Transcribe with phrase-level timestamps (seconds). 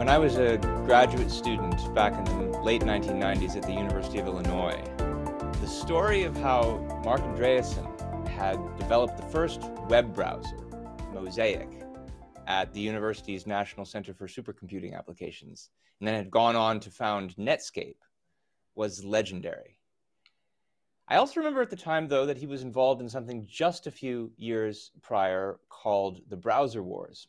[0.00, 4.28] When I was a graduate student back in the late 1990s at the University of
[4.28, 4.82] Illinois,
[5.60, 9.60] the story of how Marc Andreessen had developed the first
[9.90, 10.56] web browser,
[11.12, 11.68] Mosaic,
[12.46, 15.68] at the university's National Center for Supercomputing Applications,
[15.98, 18.00] and then had gone on to found Netscape,
[18.74, 19.76] was legendary.
[21.08, 23.90] I also remember at the time, though, that he was involved in something just a
[23.90, 27.28] few years prior called the Browser Wars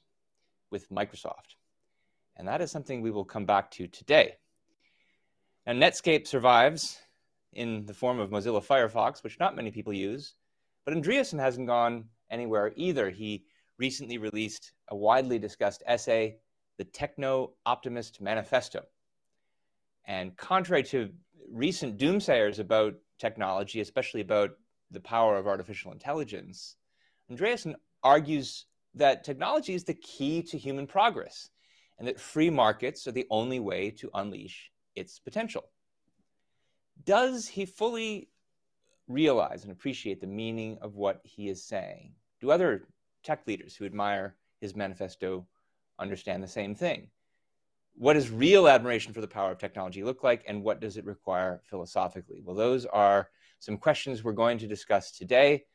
[0.69, 1.57] with Microsoft.
[2.35, 4.37] And that is something we will come back to today.
[5.65, 6.99] Now, Netscape survives
[7.53, 10.35] in the form of Mozilla Firefox, which not many people use,
[10.85, 13.09] but Andreessen hasn't gone anywhere either.
[13.09, 13.45] He
[13.77, 16.37] recently released a widely discussed essay,
[16.77, 18.83] The Techno Optimist Manifesto.
[20.05, 21.09] And contrary to
[21.51, 24.51] recent doomsayers about technology, especially about
[24.89, 26.77] the power of artificial intelligence,
[27.31, 31.49] Andreessen argues that technology is the key to human progress
[32.01, 35.65] and that free markets are the only way to unleash its potential.
[37.05, 38.27] Does he fully
[39.07, 42.13] realize and appreciate the meaning of what he is saying?
[42.39, 42.87] Do other
[43.23, 45.45] tech leaders who admire his manifesto
[45.99, 47.07] understand the same thing?
[47.93, 51.05] What does real admiration for the power of technology look like, and what does it
[51.05, 52.41] require philosophically?
[52.43, 55.65] Well, those are some questions we're going to discuss today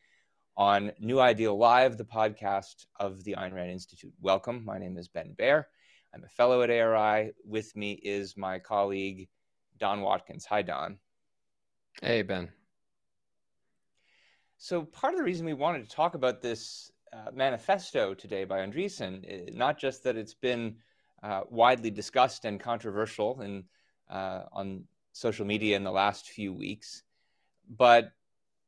[0.57, 4.13] on New Ideal Live, the podcast of the Ayn Rand Institute.
[4.21, 4.65] Welcome.
[4.65, 5.69] My name is Ben Bayer.
[6.17, 7.33] I'm a fellow at ARI.
[7.45, 9.29] With me is my colleague,
[9.79, 10.47] Don Watkins.
[10.47, 10.97] Hi, Don.
[12.01, 12.49] Hey, Ben.
[14.57, 18.61] So, part of the reason we wanted to talk about this uh, manifesto today by
[18.61, 20.77] Andreessen, not just that it's been
[21.23, 23.65] uh, widely discussed and controversial in,
[24.09, 27.03] uh, on social media in the last few weeks,
[27.69, 28.13] but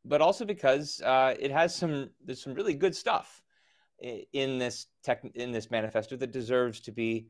[0.05, 3.43] but also because uh, it has some there's some really good stuff
[4.01, 7.27] in this tech in this manifesto that deserves to be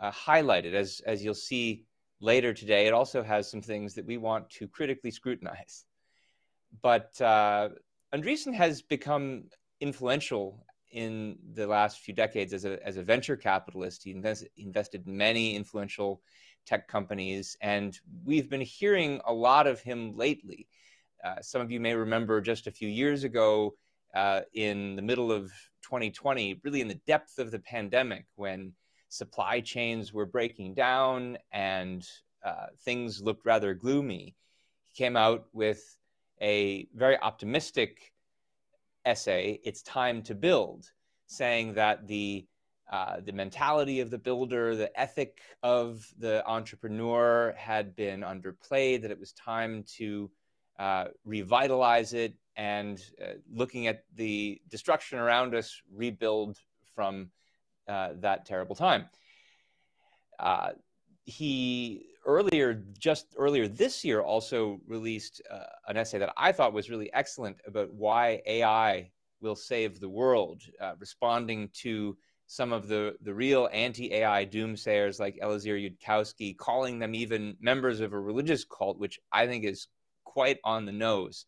[0.00, 0.74] uh, highlighted.
[0.74, 1.84] As as you'll see
[2.20, 5.84] later today, it also has some things that we want to critically scrutinize.
[6.82, 7.70] But uh,
[8.14, 9.44] Andreessen has become
[9.80, 14.04] influential in the last few decades as a as a venture capitalist.
[14.04, 16.22] He invest, invested many influential
[16.66, 20.68] tech companies, and we've been hearing a lot of him lately.
[21.24, 23.74] Uh, some of you may remember just a few years ago,
[24.14, 28.72] uh, in the middle of 2020, really in the depth of the pandemic, when
[29.08, 32.06] supply chains were breaking down and
[32.44, 34.34] uh, things looked rather gloomy,
[34.86, 35.98] he came out with
[36.40, 38.12] a very optimistic
[39.04, 40.90] essay, It's Time to Build,
[41.26, 42.46] saying that the
[42.90, 49.10] uh, the mentality of the builder, the ethic of the entrepreneur had been underplayed, that
[49.10, 50.30] it was time to
[50.78, 56.58] uh, revitalize it, and uh, looking at the destruction around us, rebuild
[56.94, 57.28] from
[57.88, 59.06] uh, that terrible time.
[60.38, 60.70] Uh,
[61.24, 66.90] he earlier, just earlier this year, also released uh, an essay that I thought was
[66.90, 69.10] really excellent about why AI
[69.40, 72.16] will save the world, uh, responding to
[72.48, 78.12] some of the, the real anti-AI doomsayers like Eliezer Yudkowsky, calling them even members of
[78.12, 79.88] a religious cult, which I think is
[80.24, 81.46] quite on the nose.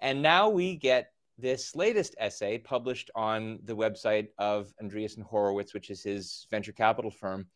[0.00, 1.12] And now we get
[1.42, 7.10] this latest essay published on the website of Andreessen Horowitz, which is his venture capital
[7.10, 7.46] firm,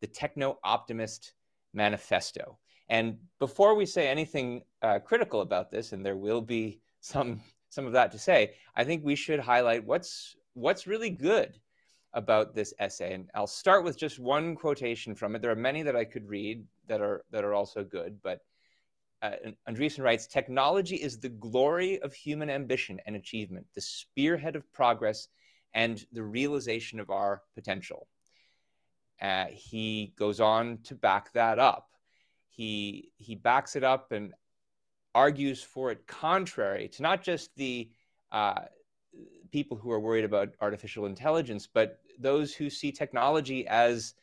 [0.00, 1.34] the Techno Optimist
[1.72, 2.58] Manifesto.
[2.88, 7.40] And before we say anything uh, critical about this, and there will be some
[7.70, 11.60] some of that to say, I think we should highlight what's what's really good
[12.14, 13.14] about this essay.
[13.14, 15.42] And I'll start with just one quotation from it.
[15.42, 18.40] There are many that I could read that are that are also good, but
[19.22, 19.32] uh,
[19.68, 25.28] Andreessen writes, technology is the glory of human ambition and achievement, the spearhead of progress,
[25.74, 28.06] and the realization of our potential.
[29.20, 31.88] Uh, he goes on to back that up.
[32.48, 34.32] He, he backs it up and
[35.14, 37.90] argues for it contrary to not just the
[38.30, 38.60] uh,
[39.50, 44.14] people who are worried about artificial intelligence, but those who see technology as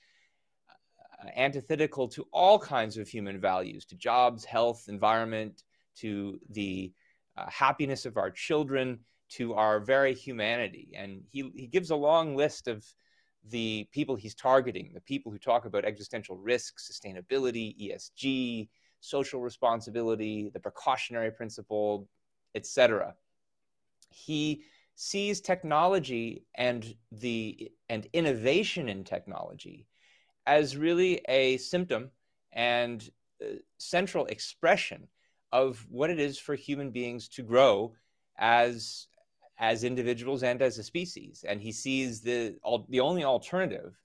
[1.36, 5.64] antithetical to all kinds of human values, to jobs, health, environment,
[5.98, 6.92] to the
[7.38, 9.00] uh, happiness of our children,
[9.30, 10.90] to our very humanity.
[10.96, 12.86] And he, he gives a long list of
[13.50, 18.68] the people he's targeting, the people who talk about existential risk, sustainability, ESG,
[19.00, 22.08] social responsibility, the precautionary principle,
[22.56, 23.14] etc.
[24.10, 24.64] He
[24.96, 29.86] sees technology and the and innovation in technology
[30.46, 32.12] as really a symptom
[32.54, 33.10] and
[33.42, 35.08] uh, central expression
[35.52, 37.94] of what it is for human beings to grow
[38.38, 39.08] as
[39.58, 42.56] as individuals and as a species and he sees the
[42.90, 43.96] the only alternative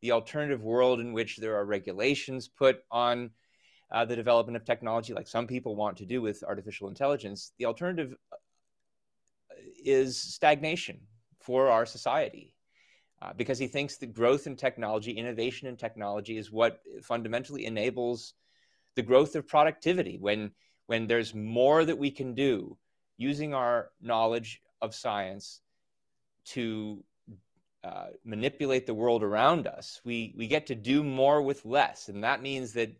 [0.00, 3.30] the alternative world in which there are regulations put on
[3.92, 7.66] uh, the development of technology, like some people want to do with artificial intelligence, the
[7.66, 8.36] alternative uh,
[9.84, 10.98] is stagnation
[11.40, 12.54] for our society.
[13.22, 18.34] Uh, because he thinks that growth in technology, innovation in technology, is what fundamentally enables
[18.96, 20.18] the growth of productivity.
[20.18, 20.50] When
[20.86, 22.76] when there's more that we can do
[23.16, 25.60] using our knowledge of science
[26.46, 27.04] to
[27.84, 32.24] uh, manipulate the world around us, we we get to do more with less, and
[32.24, 32.90] that means that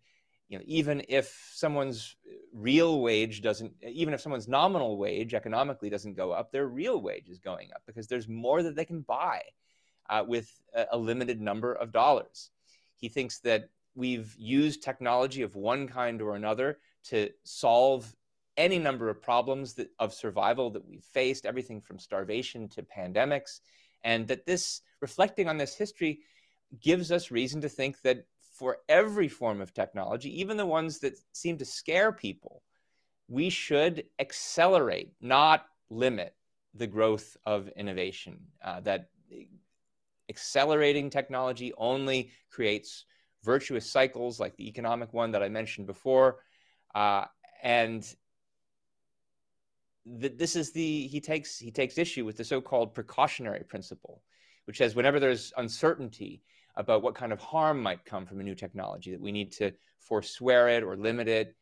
[0.47, 2.15] you know even if someone's
[2.53, 7.27] real wage doesn't, even if someone's nominal wage economically doesn't go up, their real wage
[7.27, 9.41] is going up because there's more that they can buy
[10.09, 10.49] uh, with
[10.91, 12.49] a, limited number of dollars.
[12.95, 18.15] He thinks that we've used technology of one kind or another to solve
[18.57, 23.59] any number of problems that, of survival that we've faced, everything from starvation to pandemics,
[24.03, 26.19] and that this, reflecting on this history,
[26.79, 31.17] gives us reason to think that for every form of technology, even the ones that
[31.33, 32.61] seem to scare people,
[33.27, 36.35] we should accelerate, not limit
[36.75, 38.39] the growth of innovation.
[38.63, 39.09] Uh, that
[40.29, 43.05] accelerating technology only creates
[43.43, 46.37] virtuous cycles like the economic one that I mentioned before.
[46.95, 47.25] Uh,
[47.61, 48.03] and
[50.19, 54.21] th- this is the he takes he takes issue with the so-called precautionary principle,
[54.65, 56.41] which says whenever there's uncertainty
[56.75, 59.71] about what kind of harm might come from a new technology, that we need to
[59.99, 61.55] forswear it or limit it.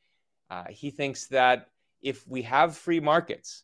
[0.50, 1.68] Uh, he thinks that
[2.02, 3.64] if we have free markets,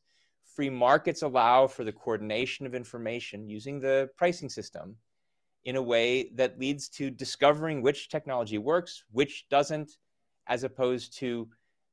[0.58, 4.96] free markets allow for the coordination of information using the pricing system
[5.66, 9.98] in a way that leads to discovering which technology works, which doesn't,
[10.48, 11.48] as opposed to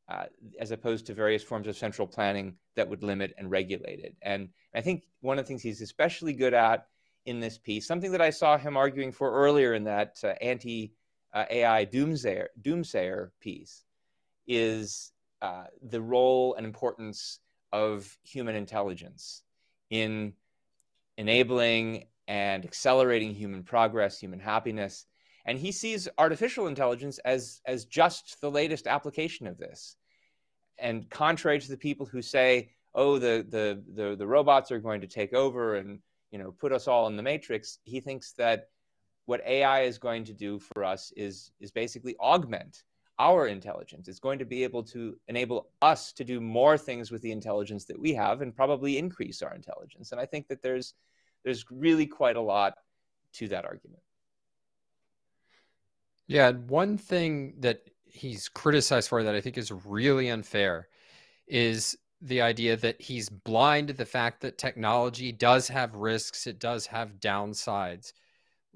[0.08, 0.25] uh,
[0.58, 4.16] as opposed to various forms of central planning that would limit and regulate it.
[4.22, 6.87] And I think one of the things he's especially good at
[7.26, 10.94] in this piece, something that I saw him arguing for earlier in that uh, anti
[11.34, 13.84] uh, AI doomsayer, doomsayer piece,
[14.46, 15.12] is
[15.43, 17.40] uh, the role and importance
[17.75, 19.43] of human intelligence
[19.91, 20.32] in
[21.19, 25.06] enabling and accelerating human progress, human happiness.
[25.44, 29.97] And he sees artificial intelligence as, as just the latest application of this.
[30.79, 35.00] And contrary to the people who say, oh, the, the, the, the robots are going
[35.00, 35.99] to take over and
[36.31, 38.69] you know, put us all in the matrix, he thinks that
[39.27, 42.85] what AI is going to do for us is, is basically augment
[43.19, 44.08] our intelligence.
[44.08, 47.84] It's going to be able to enable us to do more things with the intelligence
[47.87, 50.12] that we have and probably increase our intelligence.
[50.12, 50.94] And I think that there's
[51.44, 52.75] there's really quite a lot
[53.34, 54.02] to that argument.
[56.26, 60.88] Yeah, one thing that he's criticized for that I think is really unfair
[61.46, 66.58] is the idea that he's blind to the fact that technology does have risks, it
[66.58, 68.14] does have downsides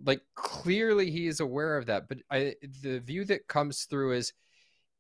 [0.05, 4.33] like clearly he is aware of that but I, the view that comes through is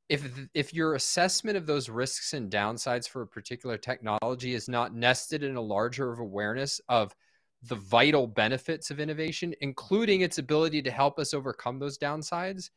[0.09, 0.25] if
[0.55, 5.43] if your assessment of those risks and downsides for a particular technology is not nested
[5.43, 7.15] in a larger of awareness of
[7.62, 12.71] the vital benefits of innovation including its ability to help us overcome those downsides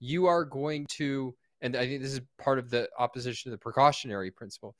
[0.00, 3.60] you are going to and i think this is part of the opposition to the
[3.60, 4.74] precautionary principle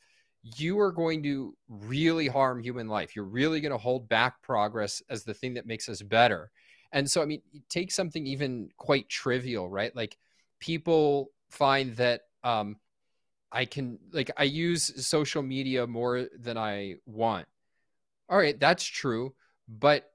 [0.56, 3.16] you are going to really harm human life.
[3.16, 6.50] You're really going to hold back progress as the thing that makes us better.
[6.92, 9.94] And so, I mean, take something even quite trivial, right?
[9.94, 10.16] Like
[10.60, 12.76] people find that um,
[13.52, 17.46] I can, like, I use social media more than I want.
[18.28, 19.34] All right, that's true.
[19.68, 20.10] But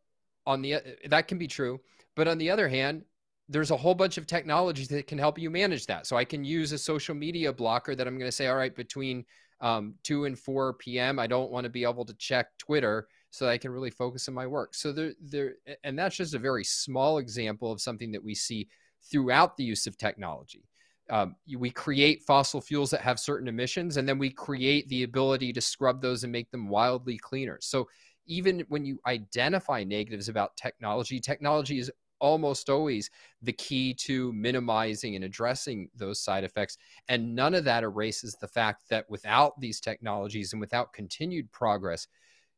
[0.46, 1.80] on the, that can be true.
[2.16, 3.04] But on the other hand,
[3.50, 6.08] there's a whole bunch of technologies that can help you manage that.
[6.08, 8.76] So I can use a social media blocker that I'm going to say, all right,
[8.76, 9.26] between
[9.60, 13.48] um, 2 and 4 p.m., I don't want to be able to check Twitter so
[13.48, 14.76] I can really focus on my work.
[14.76, 18.68] So there, there, and that's just a very small example of something that we see
[19.10, 20.68] throughout the use of technology.
[21.10, 25.52] Um, we create fossil fuels that have certain emissions, and then we create the ability
[25.54, 27.58] to scrub those and make them wildly cleaner.
[27.62, 27.88] So
[28.28, 33.10] even when you identify negatives about technology, technology is almost always
[33.42, 36.78] the key to minimizing and addressing those side effects.
[37.10, 42.08] And none of that erases the fact that without these technologies and without continued progress,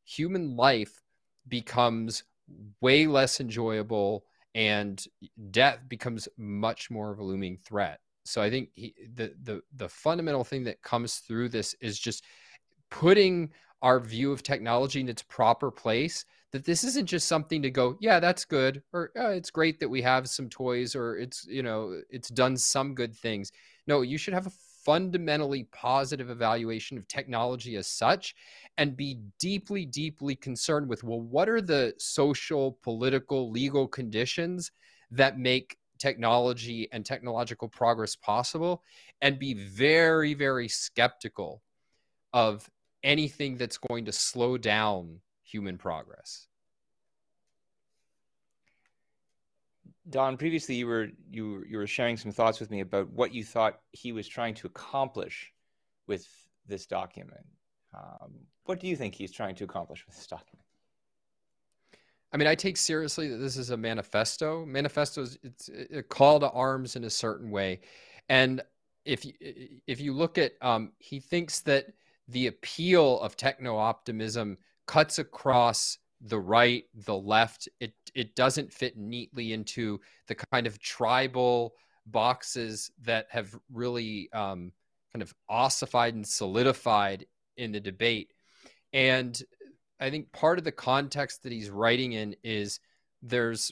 [0.03, 1.01] human life
[1.47, 2.23] becomes
[2.81, 5.05] way less enjoyable and
[5.51, 7.99] death becomes much more of a looming threat.
[8.25, 12.23] So I think he, the the the fundamental thing that comes through this is just
[12.89, 13.49] putting
[13.81, 17.97] our view of technology in its proper place that this isn't just something to go
[17.99, 21.63] yeah that's good or oh, it's great that we have some toys or it's you
[21.63, 23.51] know it's done some good things
[23.87, 24.51] no you should have a
[24.83, 28.35] fundamentally positive evaluation of technology as such
[28.77, 34.71] and be deeply, deeply concerned with well, what are the social, political, legal conditions
[35.11, 38.83] that make technology and technological progress possible
[39.21, 41.61] and be very, very skeptical
[42.33, 42.69] of
[43.03, 46.47] anything that's going to slow down human progress.
[50.09, 53.43] Don, previously you were you you were sharing some thoughts with me about what you
[53.43, 55.51] thought he was trying to accomplish
[56.07, 56.27] with
[56.67, 57.45] this document.
[57.93, 58.33] Um,
[58.65, 60.65] what do you think he's trying to accomplish with this document?
[62.33, 64.65] I mean, I take seriously that this is a manifesto.
[64.65, 67.81] Manifesto is it's a call to arms in a certain way,
[68.27, 68.61] and
[69.05, 69.33] if you
[69.87, 71.87] if you look at, um, he thinks that
[72.27, 74.57] the appeal of techno optimism
[74.87, 77.67] cuts across the right, the left.
[77.79, 81.73] It it doesn't fit neatly into the kind of tribal
[82.05, 84.71] boxes that have really um,
[85.13, 87.25] kind of ossified and solidified
[87.57, 88.33] in the debate.
[88.93, 89.41] And
[89.99, 92.79] I think part of the context that he's writing in is
[93.21, 93.71] there's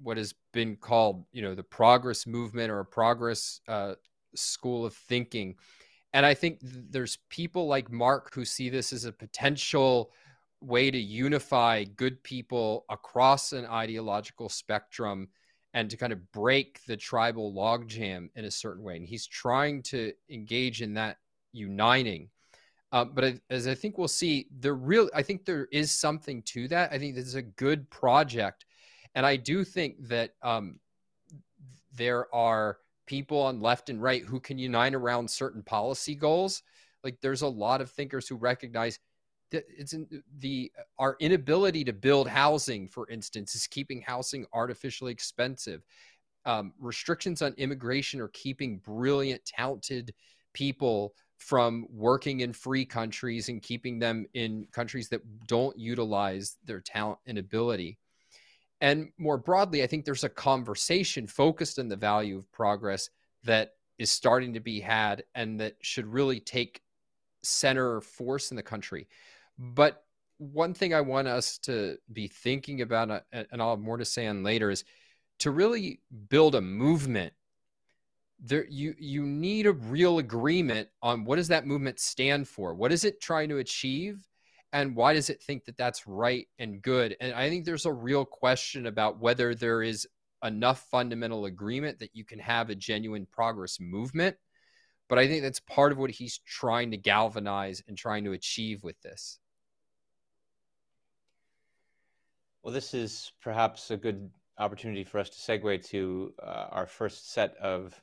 [0.00, 3.94] what has been called, you know, the progress movement or a progress uh,
[4.34, 5.56] school of thinking.
[6.12, 10.12] And I think there's people like Marc who see this as a potential
[10.64, 15.28] way to unify good people across an ideological spectrum
[15.74, 18.96] and to kind of break the tribal logjam in a certain way.
[18.96, 21.18] And he's trying to engage in that
[21.52, 22.30] uniting.
[22.92, 26.68] Uh, but as I think we'll see, there real I think there is something to
[26.68, 26.92] that.
[26.92, 28.66] I think this is a good project,
[29.16, 30.78] and I do think that um,
[31.92, 36.62] there are people on left and right who can unite around certain policy goals.
[37.02, 39.00] Like there's a lot of thinkers who recognize
[39.54, 40.06] it's in
[40.38, 45.82] the our inability to build housing, for instance, is keeping housing artificially expensive.
[46.46, 50.14] Um, restrictions on immigration are keeping brilliant, talented
[50.52, 56.80] people from working in free countries and keeping them in countries that don't utilize their
[56.80, 57.98] talent and ability.
[58.80, 63.08] And more broadly, I think there's a conversation focused on the value of progress
[63.44, 66.82] that is starting to be had and that should really take
[67.42, 69.08] center force in the country.
[69.58, 70.04] But
[70.38, 74.04] one thing I want us to be thinking about, uh, and I'll have more to
[74.04, 74.84] say on later, is
[75.40, 77.32] to really build a movement.
[78.40, 82.74] There you you need a real agreement on what does that movement stand for?
[82.74, 84.26] What is it trying to achieve?
[84.72, 87.16] And why does it think that that's right and good?
[87.20, 90.06] And i think there's a real question about whether there is
[90.42, 94.36] enough fundamental agreement that you can have a genuine progress movement.
[95.08, 98.82] But i think that's part of what he's trying to galvanize and trying to achieve
[98.82, 99.38] with this
[102.64, 107.32] well this is perhaps a good opportunity for us to segue to uh, our first
[107.32, 108.00] set of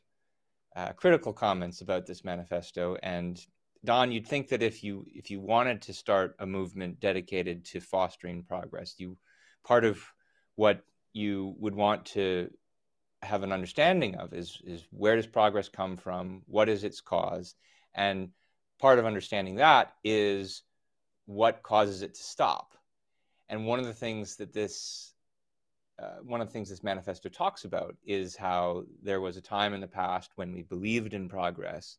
[0.76, 2.96] uh, critical comments about this manifesto.
[3.02, 3.44] And
[3.84, 7.82] Don, you'd think that if you if you wanted to start a movement dedicated to
[7.82, 9.18] fostering progress, you
[9.66, 10.00] part of
[10.56, 12.50] what you would want to
[13.24, 16.44] have an understanding of is is where does progress come from?
[16.46, 17.56] What is its cause?
[17.96, 18.30] And
[18.80, 20.62] part of understanding that is
[21.26, 22.76] what causes it to stop.
[23.52, 25.14] And one of the things that this
[26.02, 29.76] uh, one of the things this manifesto talks about is how there was a time
[29.76, 31.98] in the past when we believed in progress,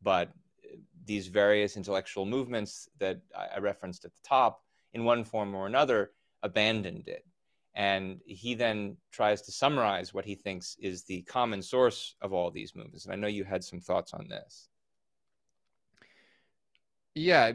[0.00, 0.28] but
[0.64, 4.62] uh, these various intellectual movements that I referenced at the top,
[4.94, 7.26] in one form or another, abandoned it.
[7.74, 12.50] And he then tries to summarize what he thinks is the common source of all
[12.50, 13.04] these movements.
[13.04, 14.68] And I know you had some thoughts on this.
[17.14, 17.52] Yeah,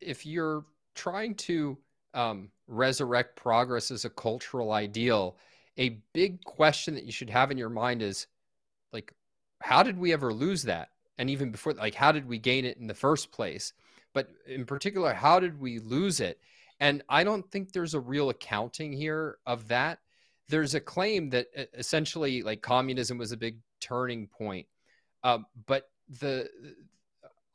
[0.00, 1.78] if you're trying to
[2.14, 5.36] um, resurrect progress as a cultural ideal,
[5.78, 8.26] a big question that you should have in your mind is
[8.92, 9.12] like,
[9.60, 10.90] how did we ever lose that?
[11.18, 13.72] And even before, like, how did we gain it in the first place?
[14.12, 16.40] But in particular, how did we lose it?
[16.80, 20.00] And I don't think there's a real accounting here of that.
[20.48, 24.66] There's a claim that essentially, like, communism was a big turning point.
[25.22, 25.88] Um, but
[26.20, 26.48] the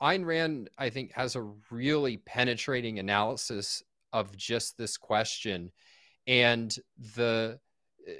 [0.01, 3.83] Ayn Rand, I think, has a really penetrating analysis
[4.13, 5.71] of just this question.
[6.25, 6.75] And
[7.15, 7.59] the
[8.07, 8.11] eh,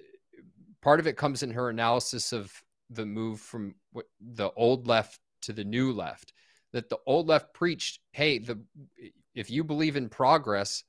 [0.81, 2.51] part of it comes in her analysis of
[2.89, 3.75] the move from
[4.21, 6.33] the old left to the new left
[6.71, 8.57] that the old left preached hey the
[9.35, 10.85] if you believe in progress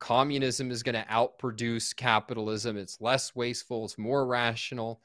[0.00, 2.76] communism is going to outproduce capitalism.
[2.76, 5.00] It's less wasteful it's more rational.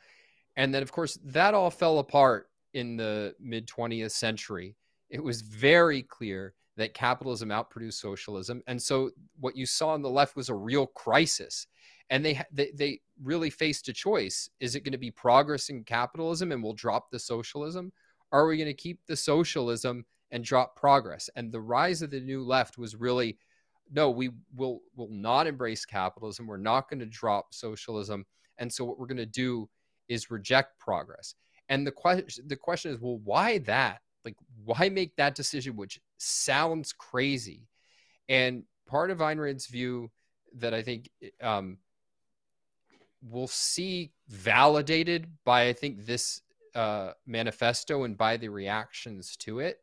[0.55, 4.75] And then of course that all fell apart in the mid 20th century.
[5.09, 8.61] It was very clear that capitalism outproduced socialism.
[8.67, 11.67] And so what you saw on the left was a real crisis.
[12.09, 14.49] And they, they, they really faced a choice.
[14.59, 17.91] Is it going to be progress in capitalism and we'll drop the socialism?
[18.31, 21.29] Are we going to keep the socialism and drop progress?
[21.35, 23.37] And the rise of the new left was really
[23.91, 26.47] no, we will will not embrace capitalism.
[26.47, 28.25] We're not going to drop socialism.
[28.57, 29.69] And so what we're going to do
[30.07, 31.35] is reject progress.
[31.69, 34.01] And the question the question is, well, why that?
[34.23, 37.67] Like, why make that decision, which sounds crazy?
[38.29, 40.11] And part of Ayn Rand's view
[40.57, 41.09] that I think
[41.41, 41.77] um,
[43.21, 46.41] we'll see validated by I think this
[46.75, 49.79] uh, manifesto and by the reactions to it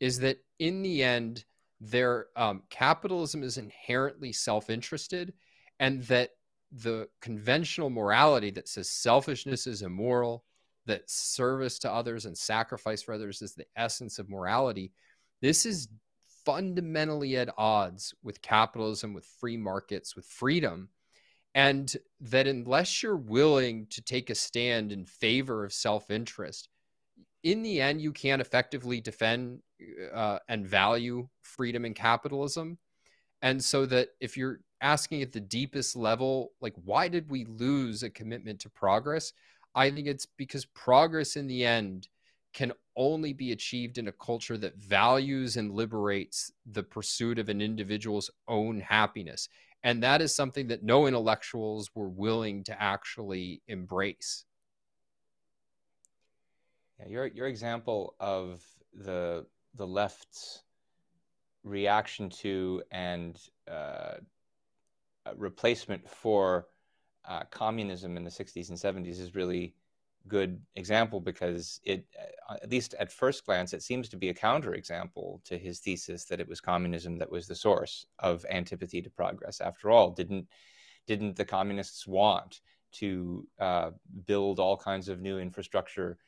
[0.00, 1.44] is that in the end,
[1.80, 5.32] their um, capitalism is inherently self-interested,
[5.80, 6.30] and that
[6.70, 10.44] the conventional morality that says selfishness is immoral,
[10.86, 14.92] that service to others and sacrifice for others is the essence of morality.
[15.42, 15.88] This is
[16.46, 20.88] fundamentally at odds with capitalism, with free markets, with freedom.
[21.54, 26.68] And that unless you're willing to take a stand in favor of self interest,
[27.42, 29.60] in the end, you can't effectively defend
[30.14, 32.78] uh, and value freedom and capitalism.
[33.42, 38.02] And so that if you're asking at the deepest level, like, why did we lose
[38.02, 39.32] a commitment to progress?
[39.74, 42.08] I think it's because progress in the end
[42.52, 47.60] can only be achieved in a culture that values and liberates the pursuit of an
[47.60, 49.48] individual's own happiness.
[49.82, 54.44] And that is something that no intellectuals were willing to actually embrace.
[57.00, 60.62] Yeah, your your example of the the left's
[61.64, 63.40] reaction to and
[63.70, 64.16] uh,
[65.36, 66.66] replacement for
[67.24, 69.74] uh, communism in the 60s and 70s is really
[70.28, 72.06] good example because it
[72.48, 76.24] uh, at least at first glance it seems to be a counterexample to his thesis
[76.24, 79.60] that it was communism that was the source of antipathy to progress.
[79.60, 80.46] After all didn't
[81.06, 82.60] didn't the communists want
[82.92, 83.90] to uh,
[84.26, 86.18] build all kinds of new infrastructure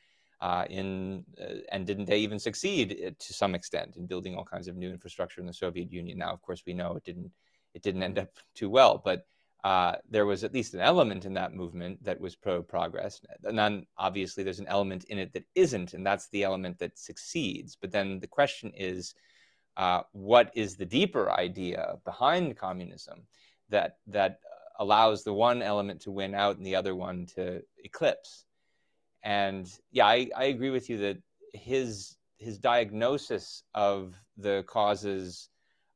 [0.41, 4.43] uh, in uh, and didn't they even succeed uh, to some extent in building all
[4.43, 6.17] kinds of new infrastructure in the Soviet Union?
[6.17, 7.31] Now of course we know it didn't
[7.73, 9.25] it didn't end up too well but
[9.65, 13.19] uh, there was at least an element in that movement that was pro progress.
[13.43, 16.99] And then obviously there's an element in it that isn't, and that's the element that
[16.99, 17.75] succeeds.
[17.75, 19.15] But then the question is,
[19.75, 23.23] uh, what is the deeper idea behind communism
[23.69, 24.37] that that
[24.77, 28.45] allows the one element to win out and the other one to eclipse?
[29.23, 31.17] And yeah, I, I agree with you that
[31.53, 35.49] his his diagnosis of the causes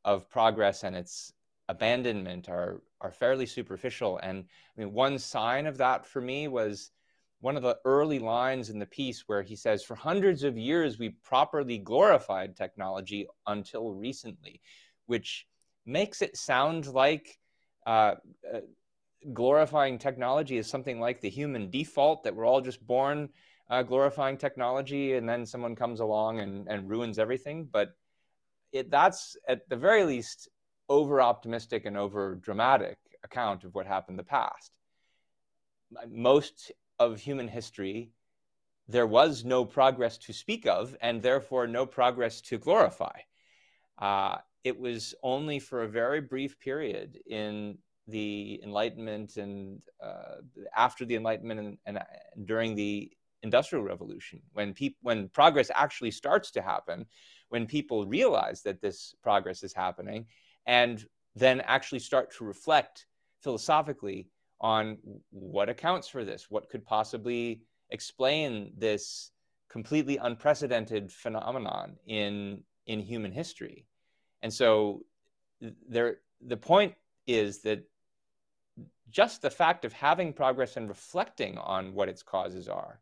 [0.06, 1.34] of progress and its
[1.68, 4.18] abandonment are are fairly superficial.
[4.20, 4.46] And
[4.78, 6.92] I mean, one sign of that for me was
[7.42, 11.00] one of the early lines in the piece where he says, "For hundreds of years,
[11.00, 14.62] we properly glorified technology until recently,"
[15.06, 15.48] which
[15.86, 17.40] makes it sound like
[17.88, 18.16] uh,
[18.54, 18.60] uh,
[19.34, 23.30] glorifying technology is something like the human default that we're all just born
[23.70, 27.68] uh, glorifying technology, and then someone comes along and, and ruins everything.
[27.72, 27.90] But
[28.72, 30.50] it, that's at the very least
[30.90, 34.72] over optimistic and over dramatic account of what happened in the past.
[36.10, 38.12] Most of human history,
[38.88, 43.18] there was no progress to speak of, and therefore no progress to glorify.
[44.00, 50.42] Uh, it was only for a very brief period in the Enlightenment and uh,
[50.76, 52.00] after the Enlightenment and, and,
[52.46, 53.12] during the
[53.44, 57.06] Industrial Revolution, when when progress actually starts to happen,
[57.50, 60.26] when people realize that this progress is happening,
[60.70, 61.04] and
[61.36, 63.08] then actually start to reflect
[63.42, 64.28] philosophically
[64.62, 65.00] on
[65.32, 69.32] what accounts for this, what could possibly explain this
[69.68, 73.88] completely unprecedented phenomenon in in human history.
[74.44, 75.02] And so
[75.90, 76.94] there the point
[77.26, 77.84] is that
[79.10, 83.00] just the fact of having progress and reflecting on what its causes are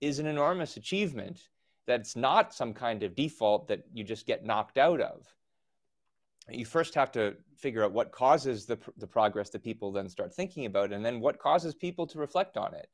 [0.00, 1.48] is an enormous achievement
[1.86, 5.26] that's not some kind of default that you just get knocked out of
[6.50, 10.32] you first have to figure out what causes the, the progress that people then start
[10.32, 12.88] thinking about and then what causes people to reflect on it.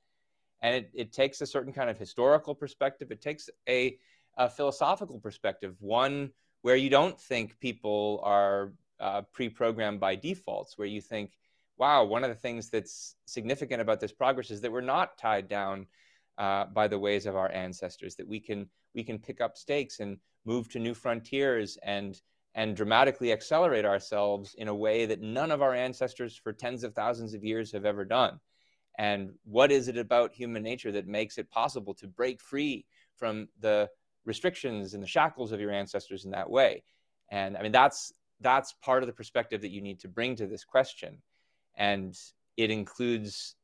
[0.62, 3.11] And it, it takes a certain kind of historical perspective.
[3.11, 3.99] It takes a,
[4.37, 6.31] a philosophical perspective one
[6.62, 11.33] where you don't think people are uh, pre-programmed by defaults where you think
[11.77, 15.49] wow one of the things that's significant about this progress is that we're not tied
[15.49, 15.87] down
[16.38, 20.01] uh, by the ways of our ancestors that we can we can pick up stakes
[20.01, 22.21] and move to new frontiers and
[22.55, 26.95] and dramatically accelerate ourselves in a way that none of our ancestors for tens of
[26.95, 28.38] thousands of years have ever done.
[28.97, 32.87] And what is it about human nature that makes it possible to break free
[33.17, 33.90] from the
[34.25, 36.85] restrictions and the shackles of your ancestors in that way?
[37.31, 40.47] And I mean, that's that's part of the perspective that you need to bring to
[40.47, 41.19] this question.
[41.77, 42.17] And
[42.57, 43.57] it includes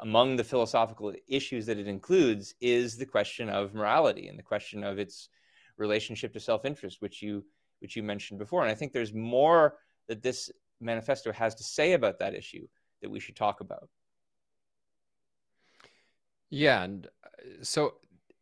[0.00, 4.82] among the philosophical issues that it includes is the question of morality and the question
[4.82, 5.28] of its
[5.76, 7.44] relationship to self-interest, which you
[7.80, 8.62] which you mentioned before.
[8.62, 9.76] And I think there's more
[10.08, 12.66] that this manifesto has to say about that issue
[13.02, 13.88] that we should talk about.
[16.50, 17.28] Yeah, and uh,
[17.62, 17.94] so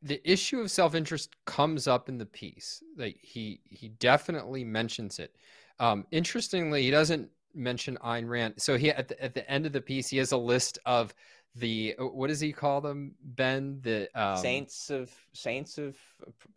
[0.02, 2.82] the issue of self-interest comes up in the piece.
[2.96, 5.34] Like he he definitely mentions it.
[5.78, 8.54] Um, interestingly, he doesn't mention Ayn Rand.
[8.58, 11.14] So he at the, at the end of the piece, he has a list of
[11.56, 13.80] the uh, what does he call them, Ben?
[13.82, 15.96] The um, saints of saints of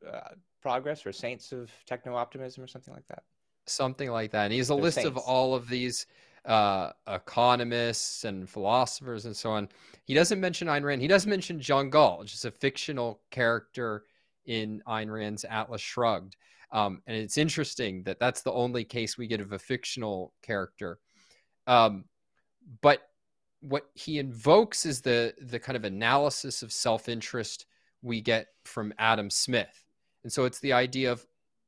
[0.08, 3.24] uh, progress or saints of techno optimism or something like that.
[3.66, 4.46] Something like that.
[4.46, 5.08] And he has a They're list saints.
[5.10, 6.06] of all of these
[6.46, 9.70] uh, economists and philosophers and so on.
[10.06, 11.02] He doesn't mention Ayn Rand.
[11.02, 14.04] He does mention John Galt, which is a fictional character
[14.46, 16.36] in Ayn Rand's Atlas Shrugged.
[16.72, 21.00] Um, and it's interesting that that's the only case we get of a fictional character.
[21.68, 22.06] Um,
[22.82, 23.02] but
[23.62, 27.66] what he invokes is the the kind of analysis of self-interest
[28.02, 29.84] we get from Adam Smith.
[30.30, 31.26] And so it's the idea of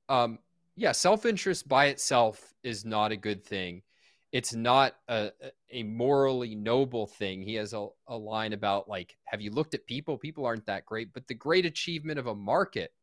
[0.08, 0.39] um,
[0.76, 3.82] yeah, self-interest by itself is not a good thing
[4.32, 5.32] it's not a,
[5.71, 7.41] a morally noble thing.
[7.41, 10.17] He has a, a line about like, have you looked at people?
[10.17, 11.13] People aren't that great.
[11.13, 12.93] But the great achievement of a market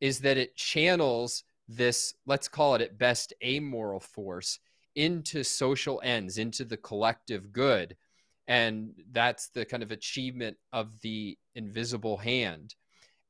[0.00, 4.58] is that it channels this, let's call it at best, amoral force
[4.96, 7.96] into social ends, into the collective good.
[8.46, 12.74] And that's the kind of achievement of the invisible hand.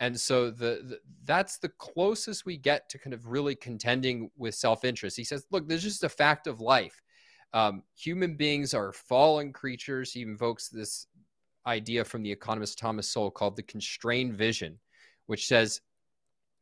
[0.00, 4.54] And so the, the, that's the closest we get to kind of really contending with
[4.54, 5.16] self-interest.
[5.16, 7.00] He says, look, there's just a fact of life
[7.54, 10.12] um, human beings are fallen creatures.
[10.12, 11.06] He invokes this
[11.66, 14.78] idea from the economist Thomas Sowell called the constrained vision,
[15.26, 15.80] which says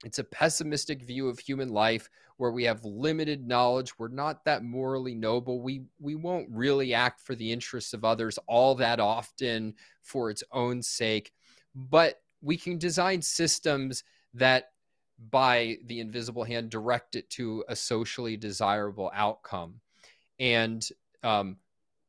[0.04, 3.98] it's a pessimistic view of human life where we have limited knowledge.
[3.98, 5.62] We're not that morally noble.
[5.62, 10.44] We we won't really act for the interests of others all that often for its
[10.52, 11.32] own sake,
[11.74, 14.70] but we can design systems that
[15.30, 19.80] by the invisible hand direct it to a socially desirable outcome.
[20.38, 20.86] And
[21.22, 21.56] um,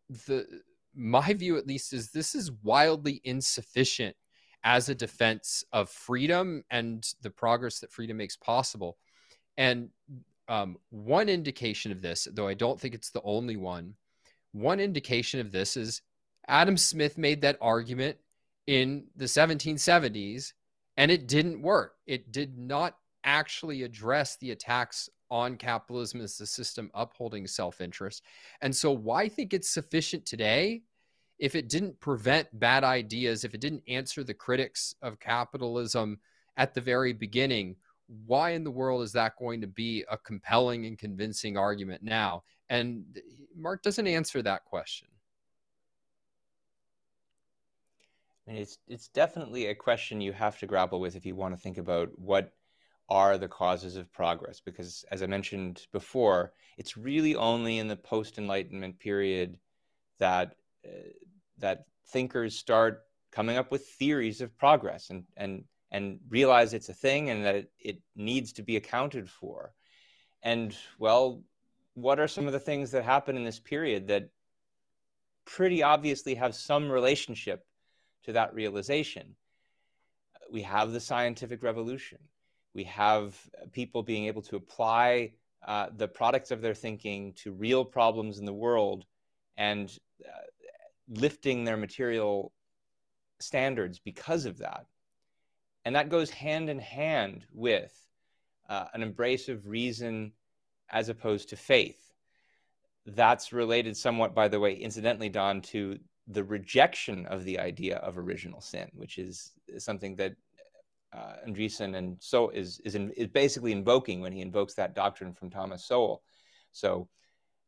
[0.10, 0.46] the
[0.96, 4.16] my view at least is this is wildly insufficient
[4.64, 8.98] as a defense of freedom and the progress that freedom makes possible.
[9.58, 9.90] And
[10.48, 13.96] um, one indication of this though i don't think it's the only one
[14.52, 16.02] one indication of this is
[16.48, 18.18] adam smith made that argument
[18.68, 20.54] in the 1770s
[20.98, 26.46] and it didn't work it did not actually address the attacks on capitalism as the
[26.46, 28.24] system upholding self interest.
[28.62, 30.84] And so, why think it's sufficient today
[31.40, 36.20] if it didn't prevent bad ideas, if it didn't answer the critics of capitalism
[36.58, 37.76] at the very beginning?
[38.28, 42.44] Why in the world is that going to be a compelling and convincing argument now?
[42.70, 43.04] And
[43.56, 45.08] Marc doesn't answer that question.
[48.48, 51.56] I mean, it's it's definitely a question you have to grapple with if you want
[51.56, 52.54] to think about what
[53.10, 57.98] are the causes of progress because as i mentioned before it's really only in the
[57.98, 59.58] post enlightenment period
[60.20, 61.10] that uh,
[61.58, 66.94] that thinkers start coming up with theories of progress and and and realize it's a
[66.94, 69.74] thing and that it, it needs to be accounted for.
[70.42, 71.44] And well
[71.96, 74.30] what are some of the things that happen in this period that
[75.46, 77.66] pretty obviously have some relationship
[78.24, 79.36] to that realization
[80.52, 82.20] we have the scientific revolution
[82.74, 83.38] we have
[83.72, 85.32] people being able to apply
[85.66, 89.06] uh, the products of their thinking to real problems in the world
[89.58, 90.32] and uh,
[91.08, 92.52] lifting their material
[93.40, 94.86] standards because of that.
[95.86, 97.94] And that goes hand in hand with
[98.70, 100.32] uh, an embrace of reason
[100.90, 102.14] as opposed to faith.
[103.06, 108.18] That's related somewhat, by the way, incidentally, Don, to the rejection of the idea of
[108.18, 110.34] original sin, which is something that
[111.14, 115.34] uh, Andreessen and so is is, in, is basically invoking when he invokes that doctrine
[115.34, 116.24] from Thomas Sowell.
[116.72, 117.08] So,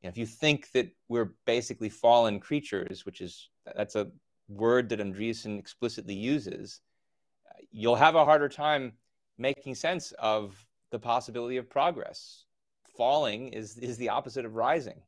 [0.01, 4.07] you know, if you think that we're basically fallen creatures, which is that's a
[4.47, 6.81] word that Andreessen explicitly uses,
[7.71, 8.93] you'll have a harder time
[9.37, 12.45] making sense of the possibility of progress.
[12.97, 15.01] Falling is is the opposite of rising,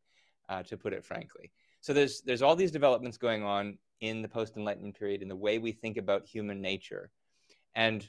[0.49, 1.51] uh, to put it frankly.
[1.81, 5.35] So there's there's all these developments going on in the post Enlightenment period in the
[5.35, 7.09] way we think about human nature,
[7.75, 8.07] and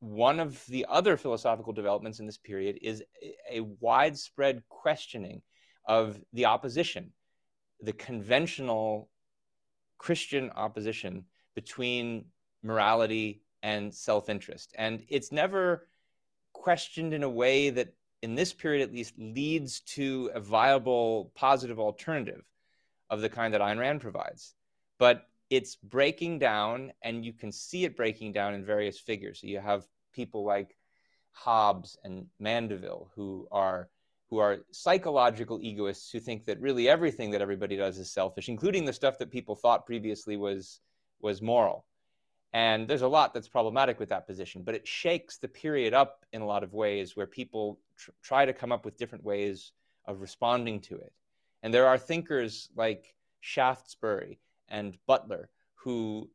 [0.00, 3.02] one of the other philosophical developments in this period is
[3.50, 5.40] a widespread questioning
[5.86, 7.10] of the opposition,
[7.80, 9.08] the conventional
[9.98, 12.26] Christian opposition between
[12.62, 14.74] morality and self interest.
[14.76, 15.88] And it's never
[16.52, 21.78] questioned in a way that, in this period at least, leads to a viable positive
[21.78, 22.42] alternative
[23.14, 24.54] of the kind that Ayn Rand provides.
[24.98, 29.40] But it's breaking down, and you can see it breaking down in various figures.
[29.40, 30.76] So you have people like
[31.32, 33.88] Hobbes and Mandeville who are
[34.30, 38.84] who are psychological egoists who think that really everything that everybody does is selfish, including
[38.84, 40.80] the stuff that people thought previously was
[41.20, 41.86] was moral.
[42.52, 46.24] And there's a lot that's problematic with that position, but it shakes the period up
[46.32, 49.72] in a lot of ways where people tr- try to come up with different ways
[50.06, 51.12] of responding to it.
[51.64, 56.28] And there are thinkers like Shaftesbury and Butler who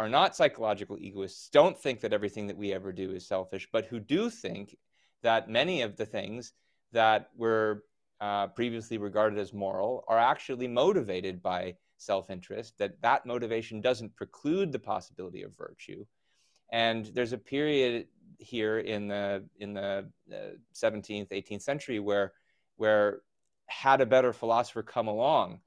[0.00, 3.84] are not psychological egoists, don't think that everything that we ever do is selfish, but
[3.84, 4.76] who do think
[5.22, 6.52] that many of the things
[6.90, 7.84] that were
[8.20, 14.72] uh, previously regarded as moral are actually motivated by self-interest that that motivation doesn't preclude
[14.72, 16.04] the possibility of virtue.
[16.72, 22.32] And there's a period here in the in the uh, 17th 18th century where
[22.76, 23.20] where
[23.66, 25.60] had a better philosopher come along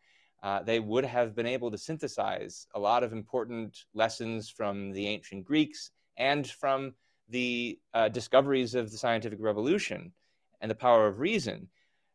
[0.45, 5.07] uh, they would have been able to synthesize a lot of important lessons from the
[5.07, 6.93] ancient greeks and from
[7.29, 10.11] the uh, discoveries of the scientific revolution
[10.61, 11.67] and the power of reason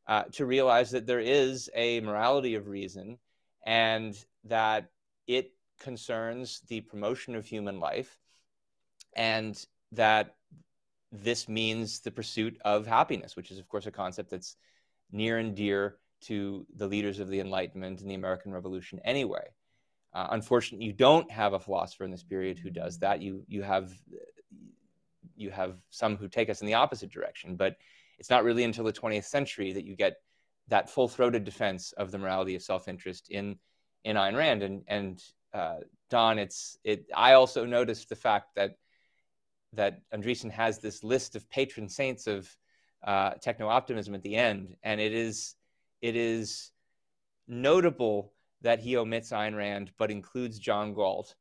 [0.07, 3.19] uh, to realize that there is a morality of reason
[3.67, 4.87] and that
[5.27, 8.17] it concerns the promotion of human life
[9.17, 10.37] and that
[11.11, 14.55] this means the pursuit of happiness, which is, of course, a concept that's
[15.13, 19.47] near and dear to the leaders of the Enlightenment and the American Revolution anyway.
[20.13, 23.23] Uh, unfortunately, you don't have a philosopher in this period who does that.
[23.23, 23.93] You, you, have,
[25.37, 27.77] you have some who take us in the opposite direction, but
[28.19, 30.17] it's not really until the 20th century that you get
[30.69, 33.59] that full-throated defense of the morality of self-interest in
[34.05, 34.63] in Ayn Rand.
[34.63, 37.07] And and uh, Don, it's it.
[37.15, 38.77] I also noticed the fact that
[39.73, 42.55] that Andreessen has this list of patron saints of
[43.03, 45.55] uh, techno optimism at the end, and it is
[46.01, 46.71] it is
[47.47, 48.33] notable
[48.63, 51.35] that he omits Ayn Rand but includes John Galt.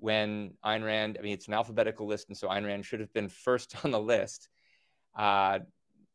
[0.00, 3.12] When Ayn Rand, I mean, it's an alphabetical list, and so Ayn Rand should have
[3.12, 4.48] been first on the list.
[5.16, 5.60] Uh,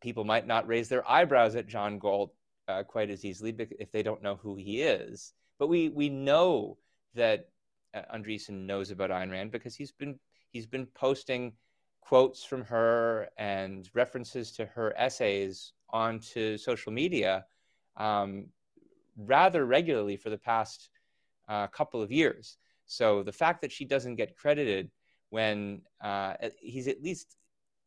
[0.01, 2.33] people might not raise their eyebrows at John Galt
[2.67, 5.33] uh, quite as easily if they don't know who he is.
[5.59, 6.77] But we we know
[7.15, 7.49] that
[7.93, 10.19] uh, Andreessen knows about Ayn Rand because he's been
[10.51, 11.53] he's been posting
[12.07, 17.45] quotes from her and references to her essays onto social media
[17.97, 18.47] um,
[19.17, 20.89] rather regularly for the past
[21.47, 22.57] uh, couple of years.
[22.85, 24.91] So the fact that she doesn't get credited
[25.29, 27.37] when uh, he's at least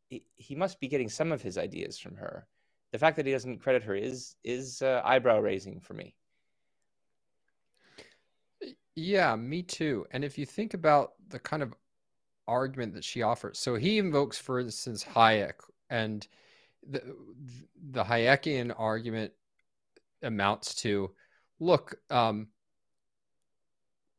[0.09, 2.47] he, must be getting some of his ideas from her
[2.93, 6.15] the fact that he doesn't credit her is is uh, eyebrow raising for me.
[8.95, 10.07] Yeah, me too.
[10.13, 11.75] And if you think about the kind of
[12.49, 15.55] argument that she offers, so he invokes, for instance, Hayek,
[15.91, 16.27] and
[16.89, 17.03] the
[17.91, 19.33] the Hayekian argument
[20.23, 21.13] amounts to,
[21.61, 22.49] look, um,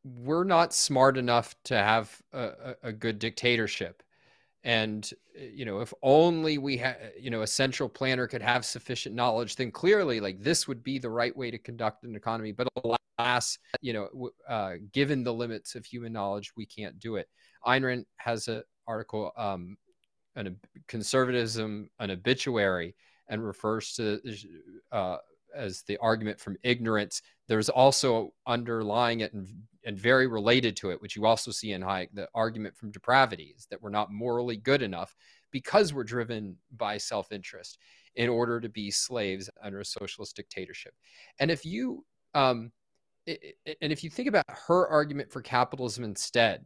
[0.04, 4.04] we're not smart enough to have a, a good dictatorship.
[4.64, 9.16] And you know if only we had you know a central planner could have sufficient
[9.16, 12.52] knowledge then clearly like this would be the right way to conduct an economy.
[12.52, 17.30] But alas you know uh, given the limits of human knowledge we can't do it
[17.68, 19.78] Ayn Rand has an article um,
[20.36, 22.96] an conservatism an obituary
[23.28, 24.20] and refers to
[24.92, 25.18] uh,
[25.56, 29.48] as the argument from ignorance there's also underlying it and,
[29.86, 33.56] and very related to it, which you also see in Hayek, the argument from depravity
[33.58, 35.16] is that we're not morally good enough
[35.52, 37.80] because we're driven by self interest
[38.16, 40.94] in order to be slaves under a socialist dictatorship.
[41.40, 42.04] And if you,
[42.34, 42.72] um,
[43.28, 46.66] and if you think about her argument for capitalism instead,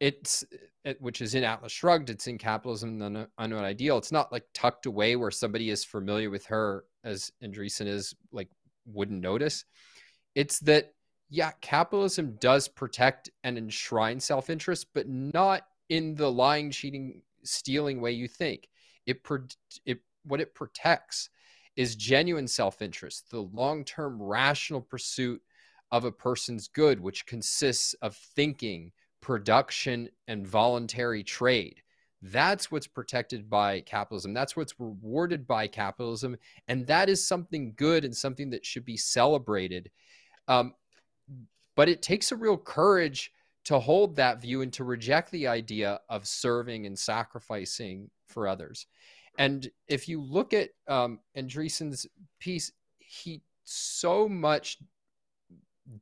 [0.00, 3.98] it's eh, it, which is in Atlas Shrugged, it's in Capitalism the Unknown Ideal.
[3.98, 8.48] It's not like tucked away where somebody is familiar with her as Andreessen is like
[8.86, 9.64] wouldn't notice.
[10.34, 10.92] It's that,
[11.30, 18.00] yeah, capitalism does protect and enshrine self interest, but not in the lying, cheating, stealing
[18.00, 18.68] way you think.
[19.06, 19.20] It,
[19.84, 21.30] it what it protects
[21.76, 25.42] is genuine self interest, the long term rational pursuit
[25.90, 31.82] of a person's good, which consists of thinking, production, and voluntary trade.
[32.20, 34.34] That's what's protected by capitalism.
[34.34, 36.36] That's what's rewarded by capitalism.
[36.66, 39.90] And that is something good and something that should be celebrated.
[40.48, 40.74] Um,
[41.76, 43.32] but it takes a real courage
[43.66, 48.86] to hold that view and to reject the idea of serving and sacrificing for others.
[49.38, 52.06] And if you look at um, Andreessen's
[52.40, 54.78] piece, he so much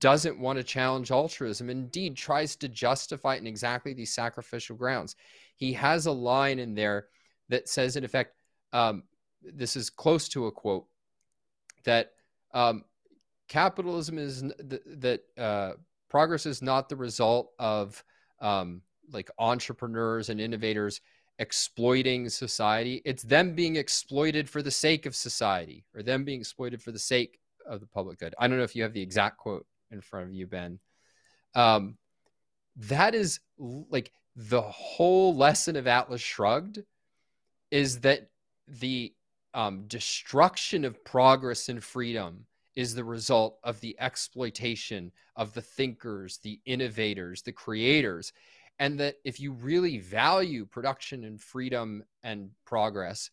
[0.01, 5.17] doesn't want to challenge altruism, indeed tries to justify it in exactly these sacrificial grounds.
[5.57, 7.07] He has a line in there
[7.49, 8.35] that says, in effect,
[8.73, 9.05] um,
[9.43, 10.87] this is close to a quote,
[11.85, 12.13] that
[12.53, 12.85] um,
[13.49, 15.73] capitalism is th- that uh,
[16.09, 18.03] progress is not the result of
[18.41, 21.01] um, like entrepreneurs and innovators
[21.39, 23.03] exploiting society.
[23.05, 26.99] It's them being exploited for the sake of society or them being exploited for the
[26.99, 28.35] sake of the public good.
[28.39, 30.79] I don't know if you have the exact quote in front of you, Ben.
[31.55, 31.97] Um,
[32.77, 36.83] that is like the whole lesson of Atlas Shrugged
[37.71, 38.29] is that
[38.69, 39.15] the
[39.55, 46.39] um, destruction of progress and freedom is the result of the exploitation of the thinkers,
[46.39, 48.33] the innovators, the creators.
[48.79, 53.31] And that if you really value production and freedom and progress,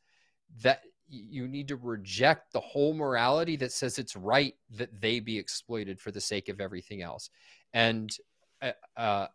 [0.61, 5.37] that you need to reject the whole morality that says it's right that they be
[5.37, 7.29] exploited for the sake of everything else.
[7.73, 8.15] And
[8.61, 9.27] uh, uh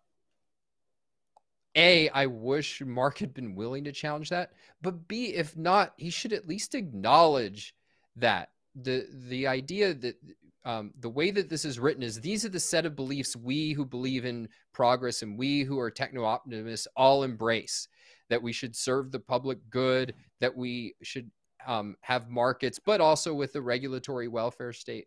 [1.77, 4.51] a, I wish Marc had been willing to challenge that.
[4.83, 7.75] But B, if not, he should at least acknowledge
[8.17, 10.17] that the the idea that
[10.65, 13.73] um, the way that this is written is these are the set of beliefs we
[13.73, 17.89] who believe in progress and we who are techno optimists all embrace
[18.29, 21.31] that we should serve the public good, that we should
[21.69, 25.07] um, have markets, but also with the regulatory welfare state.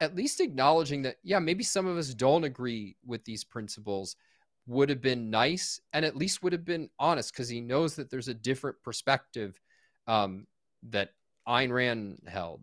[0.00, 4.16] At least acknowledging that, yeah, maybe some of us don't agree with these principles,
[4.66, 8.10] would have been nice and at least would have been honest because he knows that
[8.10, 9.60] there's a different perspective
[10.06, 10.46] um,
[10.90, 11.10] that
[11.48, 12.60] Ayn Rand held.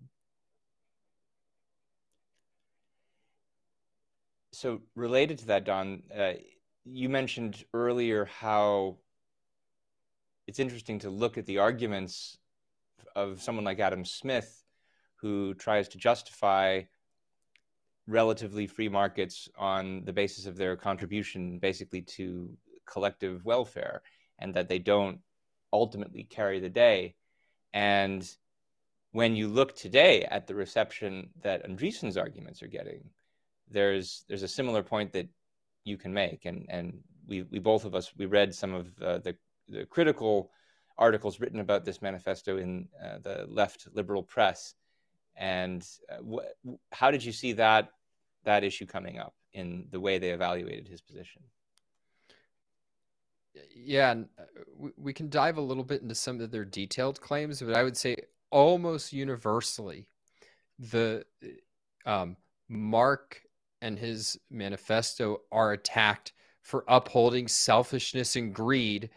[4.51, 6.33] So, related to that, Don, uh,
[6.83, 8.97] you mentioned earlier how
[10.47, 12.37] it's interesting to look at the arguments
[13.15, 14.63] of someone like Adam Smith,
[15.15, 16.81] who tries to justify
[18.07, 22.49] relatively free markets on the basis of their contribution basically to
[22.87, 24.01] collective welfare
[24.39, 25.19] and that they don't
[25.71, 27.15] ultimately carry the day.
[27.73, 28.27] And
[29.11, 33.01] when you look today at the reception that Andreessen's arguments are getting,
[33.69, 35.27] there's there's a similar point that
[35.83, 36.45] you can make.
[36.45, 39.35] And and we we both of us we read some of uh, the
[39.67, 40.51] the critical
[40.99, 44.75] articles written about this manifesto in uh, the left liberal press.
[45.35, 47.89] And uh, wh- how did you see that
[48.43, 51.41] that issue coming up in the way they evaluated his position.
[53.73, 57.61] Yeah, and uh, we can dive a little bit into some of their detailed claims,
[57.61, 58.15] but I would say
[58.51, 60.07] almost universally,
[60.77, 61.25] the
[62.05, 62.37] um,
[62.69, 63.41] Marc
[63.81, 69.09] and his manifesto are attacked for upholding selfishness and greed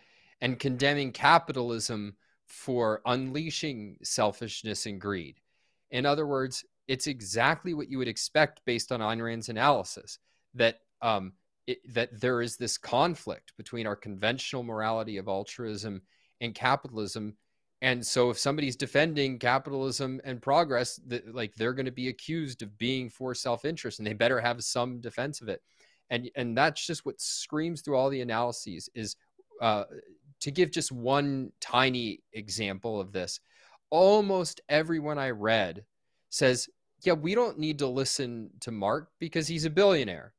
[0.42, 5.40] and condemning capitalism for unleashing selfishness and greed.
[5.92, 10.18] In other words, it's exactly what you would expect based on Ayn Rand's analysis
[10.54, 11.32] that um,
[11.66, 16.02] it, that there is this conflict between our conventional morality of altruism
[16.40, 17.36] and capitalism.
[17.80, 22.62] And so, if somebody's defending capitalism and progress, that like they're going to be accused
[22.62, 25.62] of being for self-interest, and they better have some defense of it.
[26.10, 28.88] And and that's just what screams through all the analyses.
[28.94, 29.16] Is
[29.60, 29.84] uh,
[30.42, 33.40] to give just one tiny example of this.
[33.90, 35.84] Almost everyone I read
[36.30, 36.68] says,
[37.02, 40.34] yeah, we don't need to listen to Marc because he's a billionaire.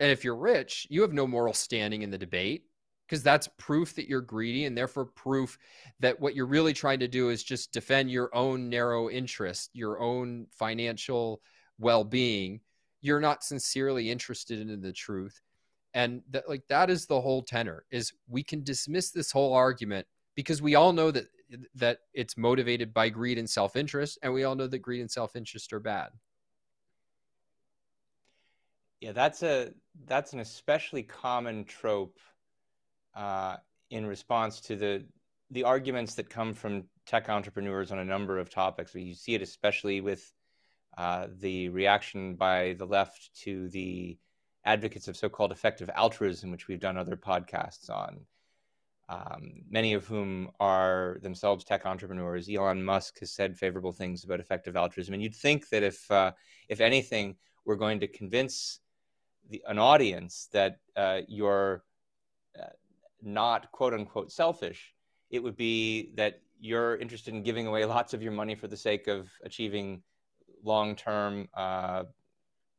[0.00, 2.64] And if you're rich, you have no moral standing in the debate
[3.06, 5.58] because that's proof that you're greedy and therefore proof
[6.00, 10.00] that what you're really trying to do is just defend your own narrow interest, your
[10.00, 11.42] own financial
[11.78, 12.60] well being.
[13.02, 15.42] You're not sincerely interested in the truth.
[15.94, 20.06] And that, like, that is the whole tenor is we can dismiss this whole argument
[20.34, 21.26] because we all know that
[21.74, 25.72] that it's motivated by greed and self-interest and we all know that greed and self-interest
[25.72, 26.08] are bad.
[29.00, 29.70] Yeah that's a
[30.06, 32.18] that's an especially common trope
[33.14, 33.56] uh,
[33.90, 35.04] in response to the
[35.50, 38.94] the arguments that come from tech entrepreneurs on a number of topics.
[38.94, 40.32] You see it especially with
[40.96, 44.18] uh, the reaction by the left to the
[44.64, 48.20] advocates of so-called effective altruism which we've done other podcasts on
[49.08, 52.48] um, many of whom are themselves tech entrepreneurs.
[52.48, 56.32] Elon Musk has said favorable things about effective altruism, and you'd think that if, uh,
[56.68, 58.80] if anything, we're going to convince
[59.50, 61.84] the, an audience that uh, you're
[62.58, 62.68] uh,
[63.22, 64.94] not quote unquote selfish,
[65.30, 68.76] it would be that you're interested in giving away lots of your money for the
[68.76, 70.02] sake of achieving
[70.62, 72.04] long-term uh,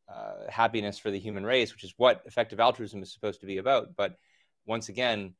[0.07, 3.57] uh, happiness for the human race, which is what effective altruism is supposed to be
[3.57, 3.95] about.
[3.95, 4.17] But
[4.65, 5.33] once again,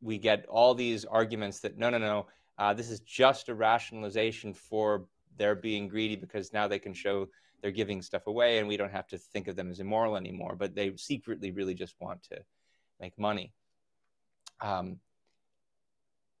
[0.00, 2.26] we get all these arguments that no, no, no,
[2.58, 5.06] uh, this is just a rationalization for
[5.36, 7.28] their being greedy because now they can show
[7.62, 10.56] they're giving stuff away and we don't have to think of them as immoral anymore.
[10.56, 12.38] But they secretly really just want to
[13.00, 13.52] make money.
[14.60, 14.98] Um,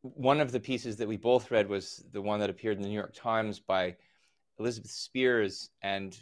[0.02, 2.88] one of the pieces that we both read was the one that appeared in the
[2.88, 3.96] New York Times by
[4.58, 6.18] Elizabeth Spiers And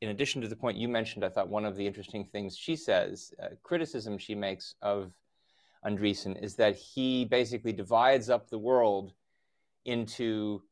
[0.00, 2.76] in addition to the point you mentioned, I thought one of the interesting things she
[2.76, 5.12] says, uh, criticism she makes of
[5.84, 9.12] Andreessen is that he basically divides up the world
[9.84, 10.62] into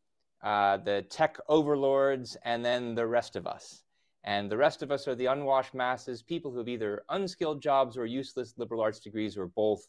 [0.43, 3.83] uh, the tech overlords and then the rest of us.
[4.25, 7.97] And the rest of us are the unwashed masses, people who have either unskilled jobs
[7.97, 9.87] or useless liberal arts degrees or both,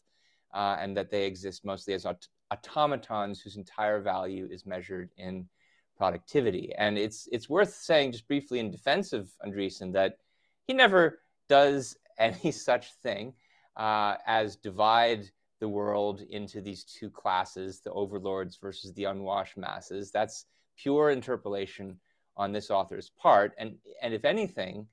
[0.54, 5.48] uh, and that they exist mostly as aut- automatons whose entire value is measured in
[5.96, 6.72] productivity.
[6.76, 10.18] And it's, it's worth saying, just briefly in defense of Andreessen, that
[10.66, 13.34] he never does any such thing
[13.76, 15.30] uh, as divide
[15.60, 20.10] the world into these two classes the overlords versus the unwashed masses.
[20.10, 21.98] That's pure interpolation
[22.36, 23.54] on this author's part.
[23.58, 24.86] And, and if anything,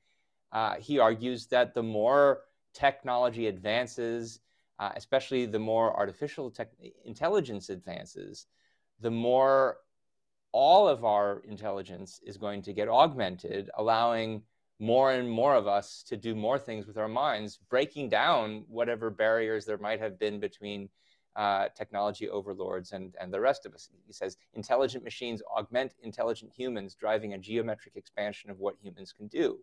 [0.51, 2.41] uh, he argues that the more
[2.73, 4.39] technology advances,
[4.79, 6.53] uh, especially the more artificial
[7.05, 8.47] intelligence advances,
[9.01, 9.77] the more
[10.53, 14.43] all of our intelligence is going to get augmented, allowing
[14.79, 19.09] more and more of us to do more things with our minds, breaking down whatever
[19.09, 20.89] barriers there might have been between
[21.35, 23.89] uh, technology overlords and, and the rest of us.
[24.05, 29.27] He says intelligent machines augment intelligent humans, driving a geometric expansion of what humans can
[29.27, 29.59] do.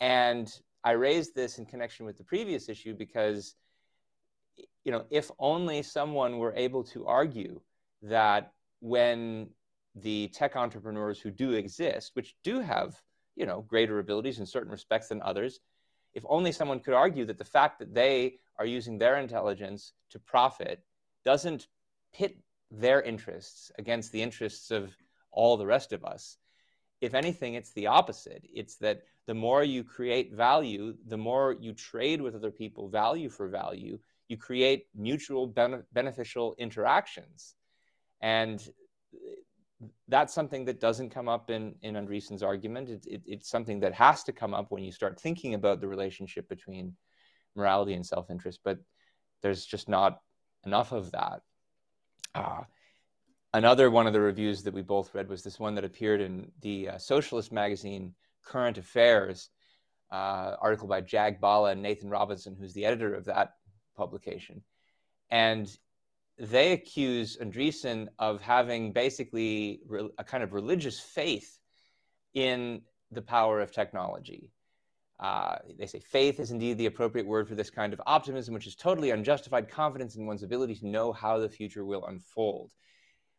[0.00, 0.50] And
[0.82, 3.54] I raised this in connection with the previous issue because,
[4.84, 7.60] you know, if only someone were able to argue
[8.02, 9.48] that when
[9.96, 13.00] the tech entrepreneurs who do exist, which do have,
[13.34, 15.60] you know, greater abilities in certain respects than others,
[16.14, 20.18] if only someone could argue that the fact that they are using their intelligence to
[20.18, 20.82] profit
[21.24, 21.68] doesn't
[22.14, 22.38] pit
[22.70, 24.96] their interests against the interests of
[25.30, 26.38] all the rest of us.
[27.00, 28.44] If anything, it's the opposite.
[28.52, 33.28] It's that the more you create value, the more you trade with other people, value
[33.28, 37.54] for value, you create mutual bene- beneficial interactions.
[38.20, 38.66] And
[40.08, 42.88] that's something that doesn't come up in, in Andreessen's argument.
[42.88, 45.88] It, it, it's something that has to come up when you start thinking about the
[45.88, 46.96] relationship between
[47.54, 48.78] morality and self interest, but
[49.42, 50.20] there's just not
[50.64, 51.42] enough of that.
[52.34, 52.62] Uh,
[53.52, 56.50] another one of the reviews that we both read was this one that appeared in
[56.60, 58.14] the uh, socialist magazine
[58.44, 59.50] Current Affairs,
[60.10, 63.54] uh, article by Jag Bhalla and Nathan Robinson, who's the editor of that
[63.96, 64.62] publication.
[65.30, 65.68] And
[66.38, 69.80] they accuse Andreessen of having basically
[70.18, 71.58] a kind of religious faith
[72.34, 74.52] in the power of technology.
[75.18, 78.66] Uh, they say faith is indeed the appropriate word for this kind of optimism, which
[78.66, 82.72] is totally unjustified confidence in one's ability to know how the future will unfold.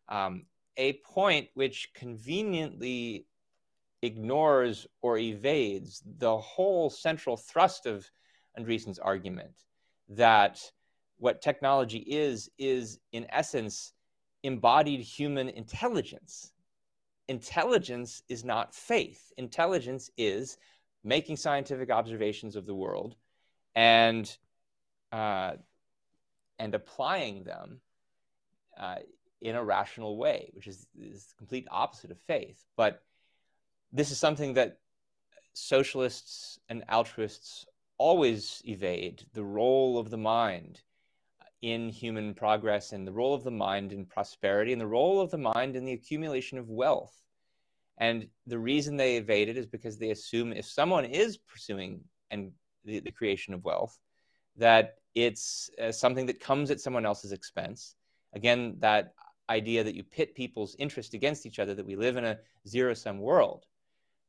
[0.10, 0.46] Um,
[0.78, 3.28] a point which conveniently
[4.02, 8.10] ignores or evades the whole central thrust of
[8.58, 9.54] Andreessen's argument
[10.10, 10.60] that
[11.18, 13.94] what technology is, is in essence
[14.44, 16.52] embodied human intelligence.
[17.28, 19.34] Intelligence is not faith.
[19.38, 20.58] Intelligence is
[21.04, 23.16] making scientific observations of the world
[23.76, 24.38] and
[25.12, 25.54] uh,
[26.60, 27.80] and applying them
[28.78, 28.96] uh,
[29.42, 32.66] in a rational way, which is, is the complete opposite of faith.
[32.76, 33.04] But
[33.92, 34.80] this is something that
[35.54, 37.66] socialists and altruists
[37.98, 40.82] always evade the role of the mind
[41.62, 45.32] in human progress and the role of the mind in prosperity and the role of
[45.32, 47.14] the mind in the accumulation of wealth.
[47.98, 52.52] And the reason they evade it is because they assume if someone is pursuing and
[52.86, 53.98] the, the creation of wealth,
[54.58, 57.96] that it's uh, something that comes at someone else's expense.
[58.34, 59.14] Again, that
[59.50, 62.38] idea that you pit people's interest against each other, that we live in a
[62.68, 63.66] zero sum world.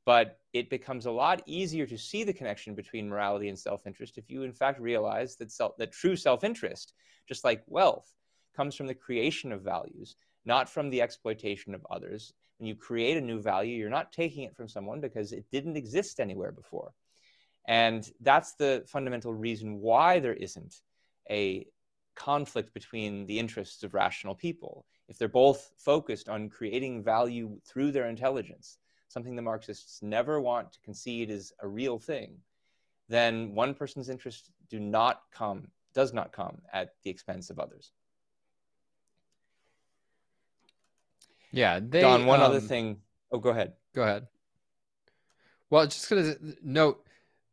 [0.07, 4.19] But it becomes a lot easier to see the connection between morality and self interest
[4.19, 6.95] if you, in fact, realize that, self, that true self interest,
[7.29, 8.13] just like wealth,
[8.57, 13.17] comes from the creation of values, not from the exploitation of others when you create
[13.17, 16.93] a new value, you're not taking it from someone because it didn't exist anywhere before.
[17.67, 20.75] And that's the fundamental reason why there isn't
[21.31, 21.67] a
[22.17, 24.87] conflict between the interests of rational people.
[25.09, 28.79] If they're both focused on creating value through their intelligence,
[29.09, 32.37] something the Marxists never want to concede is a real thing,
[33.09, 37.91] then one person's interests do not come, does not come at the expense of others.
[41.51, 42.03] Yeah, they.
[42.03, 42.99] Don, one um, other thing.
[43.33, 43.73] Oh, go ahead.
[43.95, 44.27] Go ahead.
[45.71, 47.05] Well, just going to note,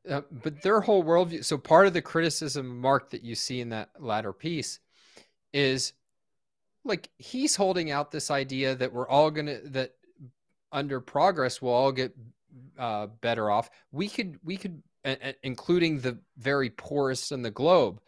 [0.10, 1.44] uh, but their whole worldview.
[1.44, 4.80] So part of the criticism, Marc, that you see in that latter piece
[5.54, 5.94] is
[6.84, 9.96] like he's holding out this idea that we're all going to, that
[10.72, 12.16] under progress, we'll all get
[12.78, 13.70] uh, better off.
[13.92, 14.82] We could, we could,
[15.44, 18.02] including the very poorest in the globe.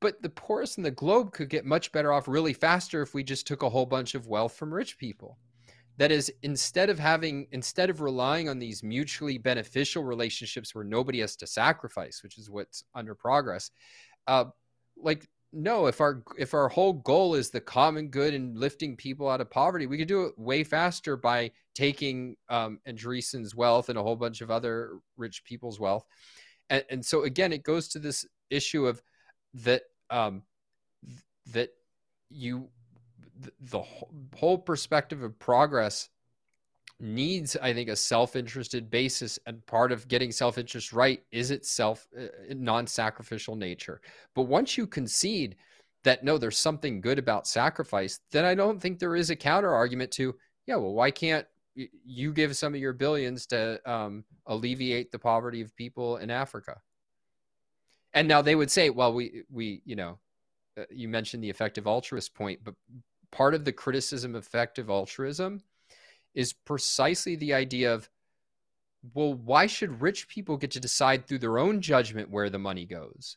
[0.00, 3.22] But the poorest in the globe could get much better off really faster if we
[3.22, 5.38] just took a whole bunch of wealth from rich people.
[5.98, 11.20] That is, instead of having, instead of relying on these mutually beneficial relationships where nobody
[11.20, 13.70] has to sacrifice, which is what's under progress,
[14.26, 14.46] uh,
[14.96, 19.28] like no, if our if our whole goal is the common good and lifting people
[19.28, 23.98] out of poverty, we could do it way faster by taking um, Andreessen's wealth and
[23.98, 26.04] a whole bunch of other rich people's wealth.
[26.68, 29.02] And, and so again, it goes to this issue of
[29.54, 30.42] that um,
[31.52, 31.70] that
[32.28, 32.68] you
[33.60, 33.82] the
[34.36, 36.08] whole perspective of progress
[37.00, 42.26] needs i think a self-interested basis and part of getting self-interest right is itself uh,
[42.50, 44.00] non-sacrificial nature.
[44.34, 45.56] But once you concede
[46.04, 49.72] that no there's something good about sacrifice then i don't think there is a counter
[49.74, 50.34] argument to
[50.66, 55.60] yeah well why can't you give some of your billions to um, alleviate the poverty
[55.60, 56.80] of people in africa?
[58.12, 60.18] And now they would say well we we you know
[60.78, 62.74] uh, you mentioned the effective altruist point but
[63.30, 65.62] part of the criticism of effective altruism
[66.34, 68.08] is precisely the idea of
[69.14, 72.84] well why should rich people get to decide through their own judgment where the money
[72.84, 73.36] goes?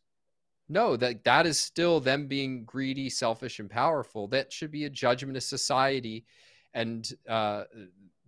[0.70, 4.28] No that that is still them being greedy selfish and powerful.
[4.28, 6.26] That should be a judgment of society
[6.74, 7.66] and uh,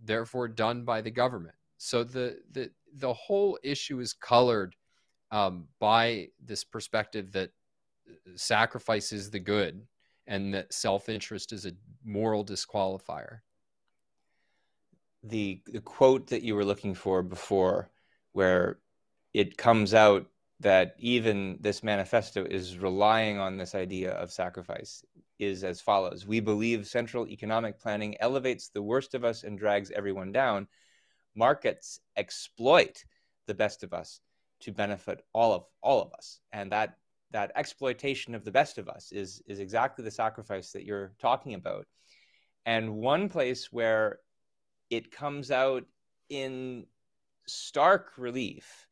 [0.02, 1.54] therefore done by the government.
[1.78, 4.74] So the the the whole issue is colored
[5.30, 7.50] um, by this perspective that
[8.08, 9.86] uh, sacrifice is the good
[10.26, 11.72] and that self-interest is a
[12.04, 13.40] moral disqualifier
[15.22, 17.90] the the quote that you were looking for before,
[18.32, 18.78] where
[19.34, 20.26] it comes out
[20.60, 25.04] that even this manifesto is relying on this idea of sacrifice
[25.38, 26.26] is as follows.
[26.26, 30.66] We believe central economic planning elevates the worst of us and drags everyone down.
[31.34, 33.04] Markets exploit
[33.46, 34.20] the best of us
[34.60, 36.40] to benefit all of all of us.
[36.52, 36.96] And that
[37.32, 41.54] that exploitation of the best of us is is exactly the sacrifice that you're talking
[41.54, 41.86] about.
[42.64, 44.20] And one place where
[44.90, 45.84] it comes out
[46.28, 46.86] in
[47.46, 48.86] stark relief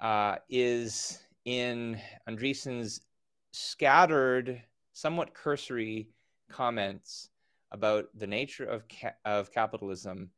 [0.00, 3.00] uh, is in Andreessen's
[3.52, 6.08] scattered, somewhat cursory
[6.50, 7.28] comments
[7.70, 10.30] about the nature of, ca- of capitalism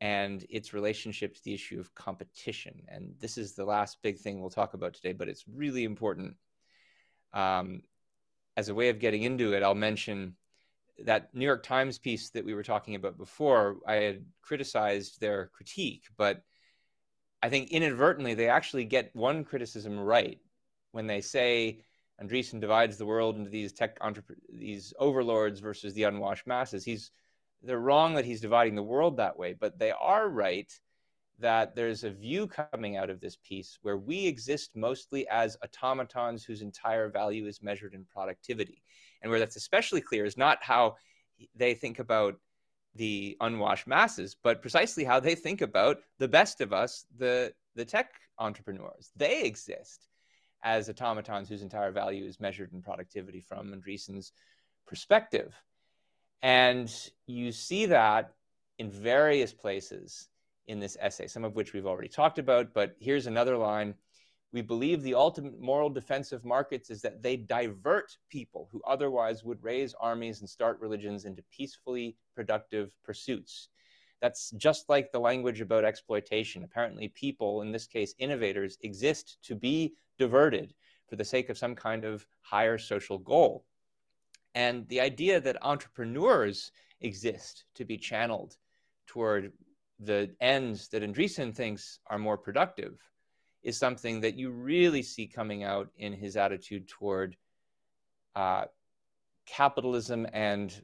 [0.00, 2.82] and its relationship to the issue of competition.
[2.88, 6.36] And this is the last big thing we'll talk about today, but it's really important.
[7.34, 7.82] Um,
[8.56, 10.34] as a way of getting into it, I'll mention
[11.04, 15.48] that New York Times piece that we were talking about before, I had criticized their
[15.48, 16.42] critique, but
[17.42, 20.38] I think inadvertently they actually get one criticism right
[20.92, 21.84] when they say
[22.22, 23.98] Andreessen divides the world into these tech
[24.52, 26.84] these overlords versus the unwashed masses.
[26.84, 27.10] He's
[27.62, 30.70] they're wrong that he's dividing the world that way, but they are right
[31.40, 36.44] that there's a view coming out of this piece where we exist mostly as automatons
[36.44, 38.82] whose entire value is measured in productivity.
[39.22, 40.96] And where that's especially clear is not how
[41.54, 42.36] they think about
[42.94, 47.84] the unwashed masses, but precisely how they think about the best of us, the, the
[47.84, 49.10] tech entrepreneurs.
[49.16, 50.08] They exist
[50.62, 54.32] as automatons whose entire value is measured in productivity from Andreessen's
[54.86, 55.54] perspective.
[56.42, 56.92] And
[57.26, 58.32] you see that
[58.78, 60.28] in various places
[60.70, 62.72] in this essay, some of which we've already talked about.
[62.72, 63.94] But here's another line
[64.52, 69.44] We believe the ultimate moral defense of markets is that they divert people who otherwise
[69.44, 73.68] would raise armies and start religions into peacefully productive pursuits.
[74.20, 76.64] That's just like the language about exploitation.
[76.64, 80.74] Apparently, people, in this case innovators, exist to be diverted
[81.08, 83.64] for the sake of some kind of higher social goal.
[84.54, 88.56] And the idea that entrepreneurs exist to be channeled
[89.06, 89.52] toward
[90.02, 92.98] the ends that Andreessen thinks are more productive
[93.62, 97.36] is something that you really see coming out in his attitude toward
[98.34, 98.64] uh,
[99.46, 100.82] capitalism and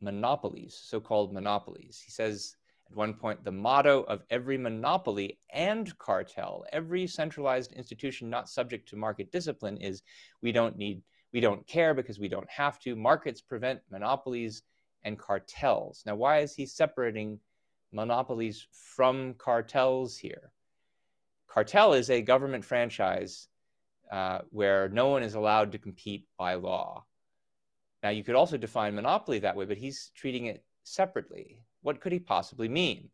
[0.00, 2.00] monopolies, so called monopolies.
[2.02, 2.56] He says
[2.90, 8.88] at one point the motto of every monopoly and cartel, every centralized institution not subject
[8.88, 10.02] to market discipline is
[10.40, 12.96] we don't need, we don't care because we don't have to.
[12.96, 14.62] Markets prevent monopolies
[15.02, 16.02] and cartels.
[16.06, 17.38] Now, why is he separating
[17.92, 20.52] monopolies from cartels here.
[21.46, 23.48] Cartel is a government franchise
[24.12, 27.04] uh, where no one is allowed to compete by law.
[28.02, 31.62] Now, you could also define monopoly that way, but he's treating it separately.
[31.82, 33.10] What could he possibly mean?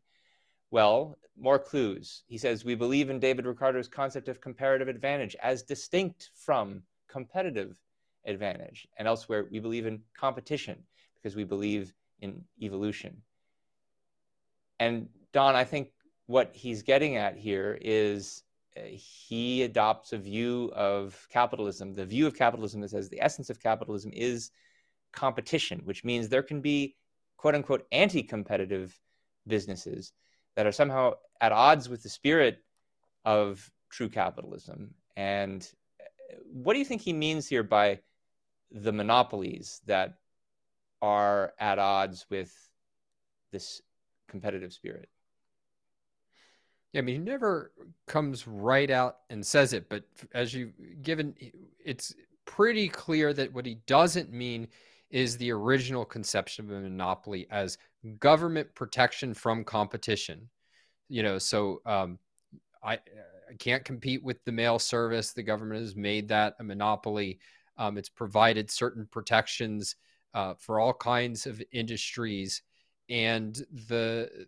[0.71, 2.23] Well, more clues.
[2.27, 7.79] He says, We believe in David Ricardo's concept of comparative advantage as distinct from competitive
[8.25, 8.87] advantage.
[8.97, 10.83] And elsewhere, we believe in competition
[11.15, 13.21] because we believe in evolution.
[14.79, 15.89] And Don, I think
[16.27, 18.43] what he's getting at here is
[18.77, 21.93] uh, he adopts a view of capitalism.
[21.93, 24.51] The view of capitalism that says the essence of capitalism is
[25.13, 26.95] competition, which means there can be
[27.37, 28.99] quote unquote anti competitive
[29.47, 30.11] businesses
[30.55, 32.59] that are somehow at odds with the spirit
[33.23, 34.93] of true capitalism.
[35.15, 35.67] And
[36.01, 37.99] uh, what do you think he means here by
[38.71, 40.15] the monopolies that
[41.01, 42.53] are at odds with
[43.51, 43.81] this
[44.35, 45.07] competitive spirit.
[46.91, 47.71] Yeah, I mean, he never
[48.05, 51.33] comes right out and says it, but as you given,
[51.83, 52.13] it's
[52.43, 54.67] pretty clear that what he doesn't mean
[55.09, 57.77] is the original conception of a monopoly as
[58.19, 60.49] government protection from competition.
[61.07, 62.19] You know, so um,
[62.83, 65.31] I, I can't compete with the mail service.
[65.31, 67.39] The government has made that a monopoly.
[67.77, 69.95] Um, it's provided certain protections
[70.33, 72.63] uh, for all kinds of industries,
[73.09, 73.55] and
[73.87, 74.47] the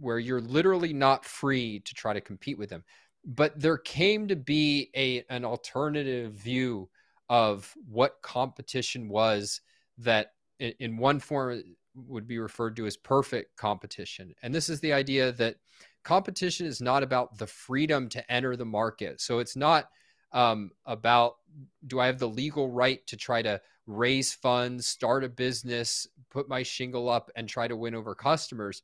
[0.00, 2.84] where you're literally not free to try to compete with them.
[3.24, 6.88] But there came to be a an alternative view
[7.28, 9.60] of what competition was
[9.98, 11.62] that in, in one form
[11.94, 14.34] would be referred to as perfect competition.
[14.42, 15.56] And this is the idea that
[16.02, 19.20] competition is not about the freedom to enter the market.
[19.20, 19.88] So it's not
[20.34, 21.36] um, about
[21.86, 26.48] do I have the legal right to try to raise funds, start a business, put
[26.48, 28.82] my shingle up, and try to win over customers.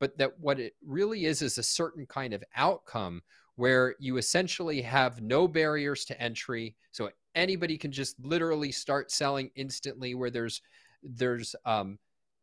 [0.00, 3.22] But that what it really is is a certain kind of outcome
[3.56, 6.76] where you essentially have no barriers to entry.
[6.92, 10.60] So anybody can just literally start selling instantly, where there's
[11.02, 11.98] there's um,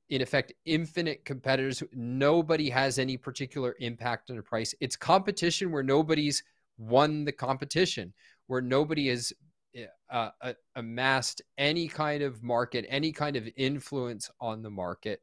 [0.09, 1.83] in effect infinite competitors.
[1.93, 4.73] Nobody has any particular impact on the price.
[4.79, 6.43] It's competition where nobody's
[6.77, 8.13] won the competition,
[8.47, 9.33] where nobody has
[10.09, 15.21] uh, uh, amassed any kind of market, any kind of influence on the market.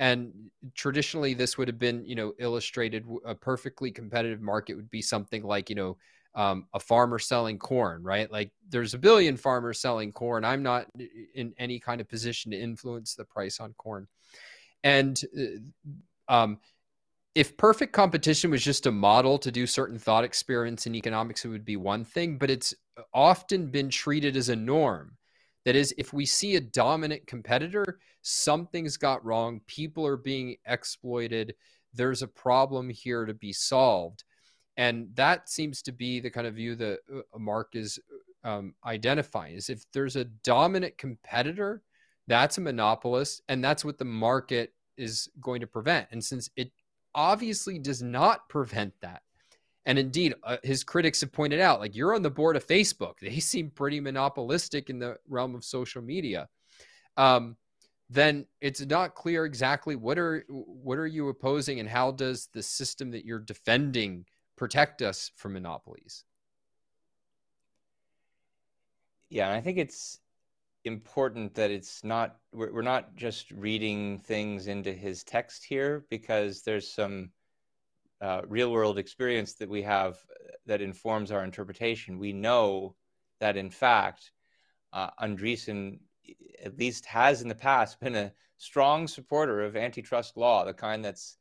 [0.00, 0.32] And
[0.74, 3.04] traditionally, this would have been, you know, illustrated.
[3.24, 5.96] A perfectly competitive market would be something like, you know,
[6.34, 8.30] um, a farmer selling corn, right?
[8.30, 10.44] Like there's a billion farmers selling corn.
[10.44, 10.86] I'm not
[11.34, 14.08] in any kind of position to influence the price on corn.
[14.82, 15.20] And
[16.28, 16.58] um,
[17.34, 21.48] if perfect competition was just a model to do certain thought experiments in economics, it
[21.48, 22.74] would be one thing, but it's
[23.12, 25.16] often been treated as a norm.
[25.64, 31.54] That is, if we see a dominant competitor, something's got wrong, people are being exploited,
[31.92, 34.24] there's a problem here to be solved.
[34.76, 37.98] And that seems to be the kind of view that uh, Marc is
[38.44, 41.82] um, identifying is if there's a dominant competitor,
[42.26, 46.08] that's a monopolist, and that's what the market is going to prevent.
[46.10, 46.70] And since it
[47.14, 49.22] obviously does not prevent that.
[49.86, 53.18] And indeed, uh, his critics have pointed out, like you're on the board of Facebook,
[53.20, 56.48] they seem pretty monopolistic in the realm of social media.
[57.16, 57.56] Um,
[58.10, 62.62] then it's not clear exactly what are what are you opposing, and how does the
[62.62, 66.24] system that you're defending protect us from monopolies?
[69.30, 70.20] Yeah, and I think it's
[70.84, 76.92] important that it's not we're, not just reading things into his text here because there's
[76.92, 77.30] some
[78.20, 80.18] uh, real world experience that we have
[80.66, 82.18] that informs our interpretation.
[82.18, 82.96] We know
[83.40, 84.30] that in fact,
[84.92, 85.98] uh, Andreessen
[86.62, 91.04] at least has in the past been a strong supporter of antitrust law, the kind
[91.04, 91.36] that's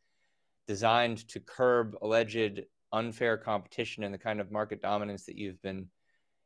[0.67, 5.87] designed to curb alleged unfair competition and the kind of market dominance that you've been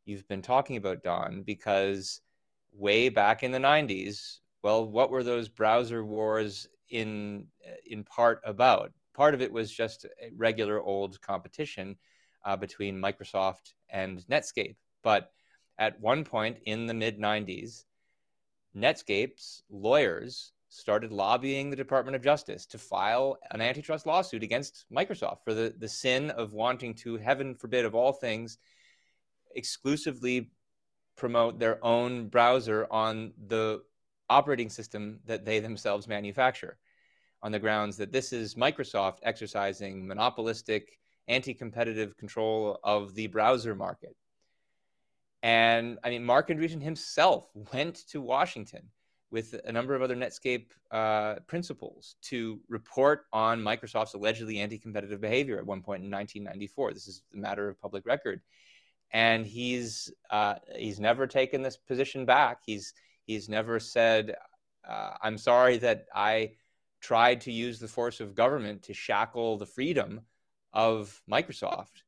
[0.06, 2.22] you've been talking about, Don, because
[2.74, 7.48] way back in the 90s, well, what were those browser wars in
[7.86, 8.92] in part about?
[9.14, 11.96] Part of it was just a regular old competition
[12.46, 14.76] uh, between Microsoft and Netscape.
[15.04, 15.32] But
[15.78, 17.84] at one point in the mid 90s,
[18.76, 25.44] Netscape's lawyers started lobbying the Department of Justice to file an antitrust lawsuit against Microsoft
[25.44, 28.58] for the, the sin of wanting to, heaven forbid, of all things,
[29.56, 30.52] exclusively
[31.18, 33.82] promote their own browser on the
[34.30, 36.78] operating system that they themselves manufacture
[37.44, 43.76] on the grounds that this is Microsoft exercising monopolistic, anti competitive control of the browser
[43.76, 44.16] market.
[45.44, 48.90] And I mean, Marc Andreessen himself went to Washington
[49.30, 55.22] with a number of other Netscape uh, principals to report on Microsoft's allegedly anti competitive
[55.22, 56.94] behavior at one point in 1994.
[56.94, 58.42] This is a matter of public record
[59.12, 62.60] and he's uh, he's never taken this position back.
[62.66, 62.94] He's
[63.26, 64.36] he's never said,
[64.88, 66.54] uh, "I'm sorry that I
[67.00, 70.22] tried to use the force of government to shackle the freedom
[70.74, 72.04] of Microsoft."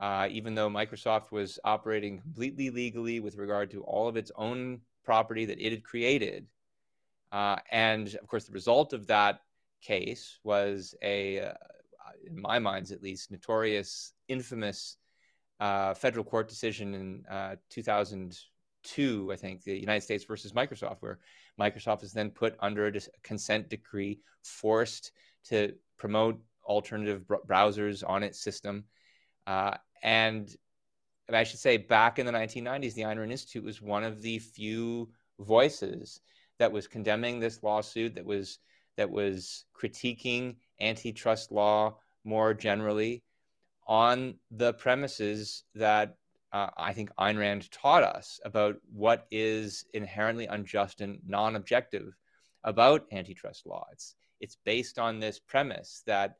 [0.00, 4.80] Uh, even though Microsoft was operating completely legally with regard to all of its own
[5.04, 6.46] property that it had created.
[7.30, 9.40] Uh, and of course, the result of that
[9.80, 11.52] case was a, uh,
[12.26, 14.96] in my mind's at least, notorious, infamous
[15.60, 21.18] uh, federal court decision in uh, 2002, I think, the United States versus Microsoft, where
[21.60, 22.92] Microsoft is then put under a
[23.22, 25.12] consent decree, forced
[25.48, 28.84] to promote alternative br- browsers on its system.
[29.46, 30.54] Uh, and
[31.32, 35.10] I should say, back in the 1990s, the Ayn Institute was one of the few
[35.38, 36.20] voices
[36.58, 38.58] that was condemning this lawsuit, that was
[38.96, 43.23] that was critiquing antitrust law more generally,
[43.86, 46.16] on the premises that
[46.52, 52.16] uh, I think Ayn Rand taught us about what is inherently unjust and non-objective
[52.62, 53.86] about antitrust law.
[53.92, 56.36] It's it's based on this premise that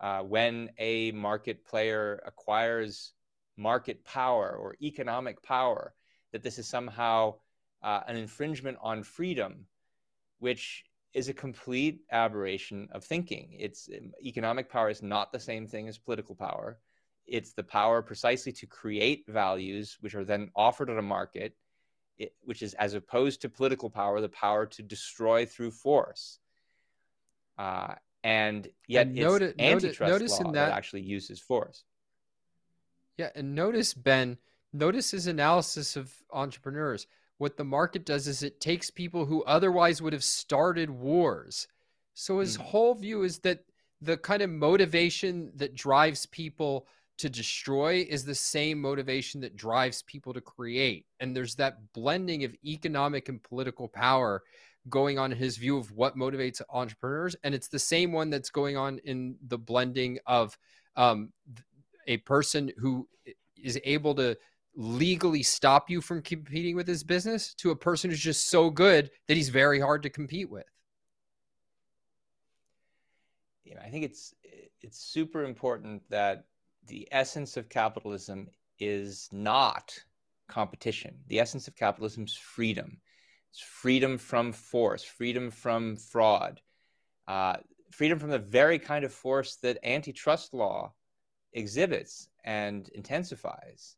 [0.00, 3.12] uh, when a market player acquires
[3.56, 5.92] market power or economic power,
[6.32, 7.34] that this is somehow
[7.82, 9.66] uh, an infringement on freedom,
[10.38, 10.84] which
[11.14, 13.56] is a complete aberration of thinking.
[13.58, 13.88] It's
[14.24, 16.78] economic power is not the same thing as political power.
[17.28, 21.54] It's the power precisely to create values, which are then offered at a market,
[22.16, 26.38] it, which is as opposed to political power, the power to destroy through force.
[27.58, 31.84] Uh, and yet, and it's antitrust notice, law that, that actually uses force.
[33.16, 34.38] Yeah, and notice Ben,
[34.72, 37.06] notice his analysis of entrepreneurs.
[37.36, 41.68] What the market does is it takes people who otherwise would have started wars.
[42.14, 42.62] So his mm.
[42.62, 43.64] whole view is that
[44.00, 46.86] the kind of motivation that drives people
[47.18, 51.06] to destroy is the same motivation that drives people to create.
[51.20, 54.42] And there's that blending of economic and political power
[54.88, 57.36] going on in his view of what motivates entrepreneurs.
[57.42, 60.56] And it's the same one that's going on in the blending of
[60.96, 61.32] um,
[62.06, 63.08] a person who
[63.62, 64.36] is able to
[64.74, 69.10] legally stop you from competing with his business to a person who's just so good
[69.26, 70.66] that he's very hard to compete with.
[73.64, 74.34] Yeah, I think it's
[74.80, 76.44] it's super important that
[76.88, 79.98] the essence of capitalism is not
[80.48, 81.18] competition.
[81.28, 82.98] The essence of capitalism is freedom.
[83.50, 86.60] It's freedom from force, freedom from fraud,
[87.26, 87.56] uh,
[87.90, 90.92] freedom from the very kind of force that antitrust law
[91.52, 93.96] exhibits and intensifies.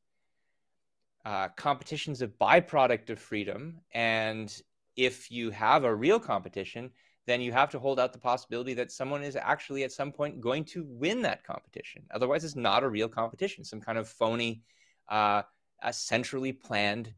[1.24, 4.62] Uh, is a byproduct of freedom, and
[4.96, 6.90] if you have a real competition,
[7.26, 10.40] then you have to hold out the possibility that someone is actually at some point
[10.40, 12.02] going to win that competition.
[12.12, 14.62] Otherwise, it's not a real competition, some kind of phony,
[15.08, 15.42] uh,
[15.90, 17.12] centrally planned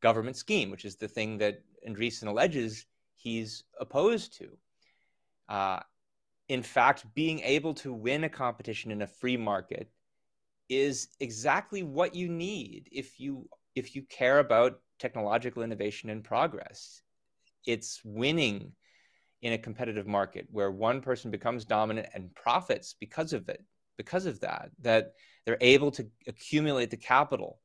[0.00, 4.48] government scheme, which is the thing that Andreessen alleges he's opposed to.
[5.48, 5.80] Uh,
[6.48, 9.88] in fact, being able to win a competition in a free market
[10.68, 17.02] is exactly what you need if you if you care about technological innovation and progress.
[17.66, 18.72] It's winning
[19.42, 23.62] in a competitive market where one person becomes dominant and profits because of it,
[23.98, 25.12] because of that, that
[25.44, 27.60] they're able to accumulate the capital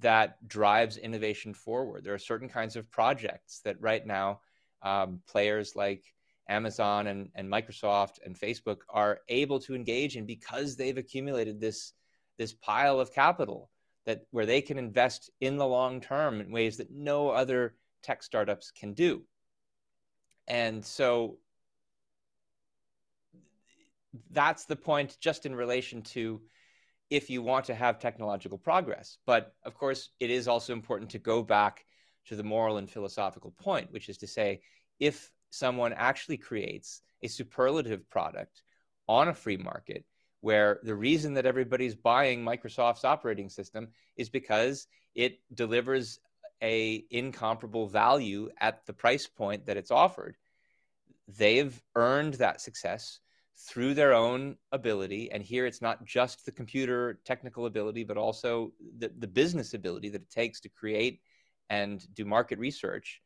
[0.00, 2.04] that drives innovation forward.
[2.04, 4.40] There are certain kinds of projects that right now
[4.82, 6.04] um, players like
[6.48, 11.92] Amazon and, and Microsoft and Facebook are able to engage in because they've accumulated this,
[12.36, 13.70] this pile of capital
[14.06, 18.22] that where they can invest in the long term in ways that no other tech
[18.22, 19.22] startups can do.
[20.48, 21.38] And so
[24.30, 26.40] that's the point just in relation to
[27.10, 29.18] if you want to have technological progress.
[29.26, 31.84] But of course, it is also important to go back
[32.26, 34.60] to the moral and philosophical point, which is to say,
[34.98, 38.62] if someone actually creates a superlative product
[39.08, 40.04] on a free market
[40.40, 46.18] where the reason that everybody's buying Microsoft's operating system is because it delivers
[46.62, 50.36] a incomparable value at the price point that it's offered
[51.36, 53.20] they've earned that success
[53.58, 58.72] through their own ability and here it's not just the computer technical ability but also
[58.98, 61.20] the, the business ability that it takes to create
[61.68, 63.22] and do market research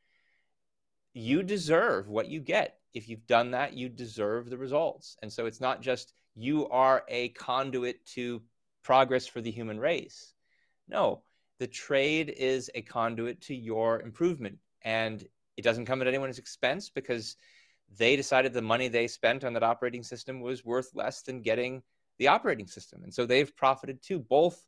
[1.12, 2.78] you deserve what you get.
[2.95, 5.16] If you've done that, you deserve the results.
[5.22, 8.43] And so it's not just you are a conduit to
[8.83, 10.33] progress for the human race.
[10.89, 11.22] No,
[11.61, 14.59] the trade is a conduit to your improvement.
[14.83, 15.23] And
[15.59, 17.37] it doesn't come at anyone's expense because
[17.99, 21.83] they decided the money they spent on that operating system was worth less than getting
[22.19, 23.03] the operating system.
[23.05, 24.19] And so they've profited too.
[24.19, 24.67] Both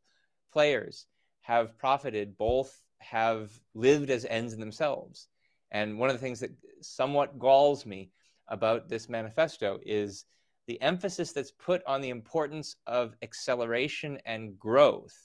[0.52, 1.06] players
[1.40, 5.28] have profited, both have lived as ends in themselves.
[5.70, 6.50] And one of the things that
[6.82, 8.10] somewhat galls me
[8.48, 10.26] about this manifesto is
[10.66, 15.16] the emphasis that's put on the importance of acceleration and growth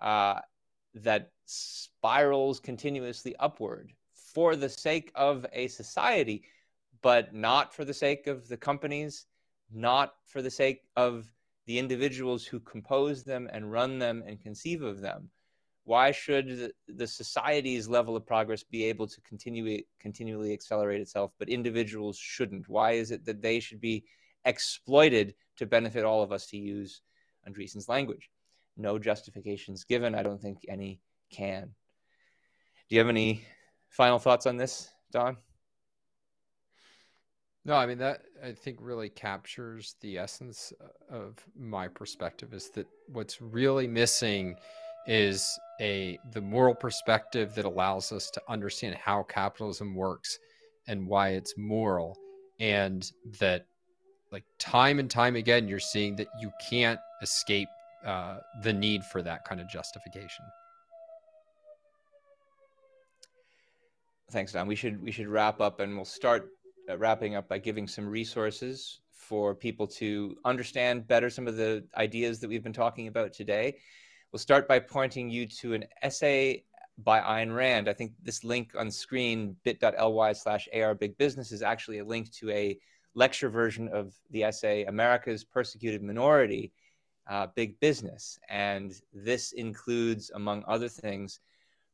[0.00, 0.38] uh,
[0.94, 6.44] that spirals continuously upward for the sake of a society,
[7.02, 9.26] but not for the sake of the companies,
[9.72, 11.30] not for the sake of
[11.66, 15.30] the individuals who compose them and run them and conceive of them.
[15.84, 21.48] Why should the society's level of progress be able to continue continually accelerate itself but
[21.48, 22.68] individuals shouldn't?
[22.68, 24.04] Why is it that they should be
[24.46, 27.02] exploited to benefit all of us to use
[27.46, 28.30] andreessen's language
[28.76, 30.14] no justifications given.
[30.14, 31.00] I don't think any
[31.30, 31.74] can.
[32.88, 33.44] Do you have any
[33.88, 35.36] final thoughts on this, Don?
[37.66, 42.68] No, I mean that I think really captures the essence uh, of my perspective is
[42.70, 44.56] that what's really missing
[45.06, 50.38] is a the moral perspective that allows us to understand how capitalism works
[50.88, 52.18] and why it's moral
[52.60, 53.66] and that
[54.30, 57.68] like time and time again you're seeing that you can't escape
[58.04, 60.44] uh, the need for that kind of justification.
[64.30, 64.66] Thanks don.
[64.66, 66.50] We should we should wrap up and we'll start
[66.90, 71.84] uh, wrapping up by giving some resources for people to understand better some of the
[71.96, 73.76] ideas that we've been talking about today.
[74.32, 76.64] We'll start by pointing you to an essay
[76.98, 77.88] by Ayn Rand.
[77.88, 82.32] I think this link on screen, bit.ly slash AR Big Business, is actually a link
[82.34, 82.78] to a
[83.14, 86.72] lecture version of the essay, America's Persecuted Minority,
[87.26, 88.38] uh, Big Business.
[88.48, 91.40] And this includes, among other things,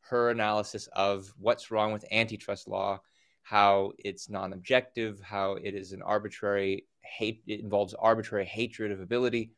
[0.00, 3.00] her analysis of what's wrong with antitrust law,
[3.42, 9.00] how it's non objective, how it is an arbitrary hate, it involves arbitrary hatred of
[9.00, 9.52] ability,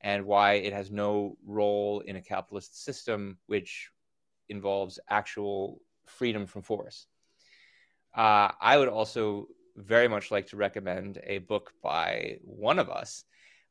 [0.00, 3.90] and why it has no role in a capitalist system, which
[4.48, 7.06] involves actual freedom from force.
[8.16, 13.24] Uh, I would also very much like to recommend a book by one of us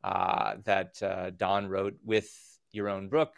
[0.04, 2.30] uh, that uh, Don wrote with
[2.76, 3.34] Yaron Brook,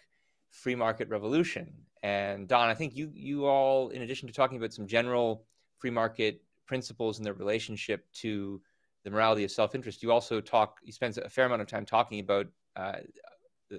[0.51, 1.74] Free Market Revolution.
[2.01, 5.45] And Don, I think you you all, in addition to talking about some general
[5.78, 8.62] free market principles and their relationship to
[9.03, 10.80] the morality of self-interest, you also talk.
[10.84, 12.97] You spend a fair amount of time talking about uh,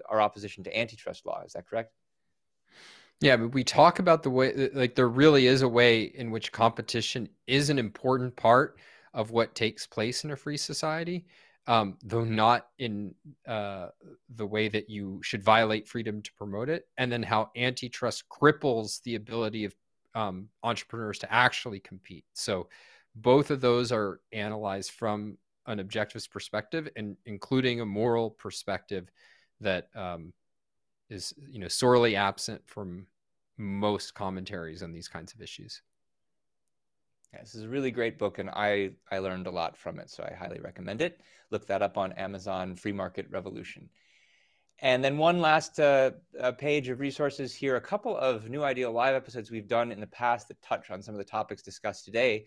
[0.08, 1.42] our opposition to antitrust law.
[1.44, 1.92] Is that correct?
[3.20, 6.52] Yeah, but we talk about the way, like, there really is a way in which
[6.52, 8.78] competition is an important part
[9.12, 11.26] of what takes place in a free society,
[11.70, 13.14] um, though not in
[13.46, 13.86] uh,
[14.34, 16.88] the way that you should violate freedom to promote it.
[16.98, 19.74] And then how antitrust cripples the ability of
[20.16, 22.24] um, entrepreneurs to actually compete.
[22.32, 22.68] So
[23.14, 29.08] both of those are analyzed from an objectivist perspective and including a moral perspective
[29.60, 30.32] that um,
[31.08, 33.06] is you know sorely absent from
[33.58, 35.82] most commentaries on these kinds of issues.
[37.38, 40.24] This is a really great book, and I I learned a lot from it, so
[40.24, 41.20] I highly recommend it.
[41.50, 42.74] Look that up on Amazon.
[42.74, 43.88] Free Market Revolution.
[44.82, 47.76] And then one last uh, uh, page of resources here.
[47.76, 51.02] A couple of New Ideal live episodes we've done in the past that touch on
[51.02, 52.46] some of the topics discussed today.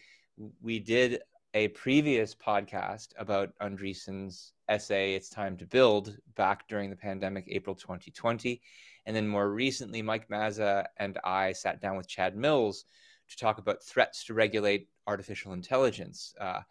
[0.60, 1.22] We did
[1.54, 7.76] a previous podcast about Andreessen's essay, It's Time to Build, back during the pandemic, April
[7.76, 8.60] 2020.
[9.06, 12.86] And then more recently, Mike Mazza and I sat down with Chad Mills
[13.30, 16.62] to talk about threats to regulate artificial intelligence, uh,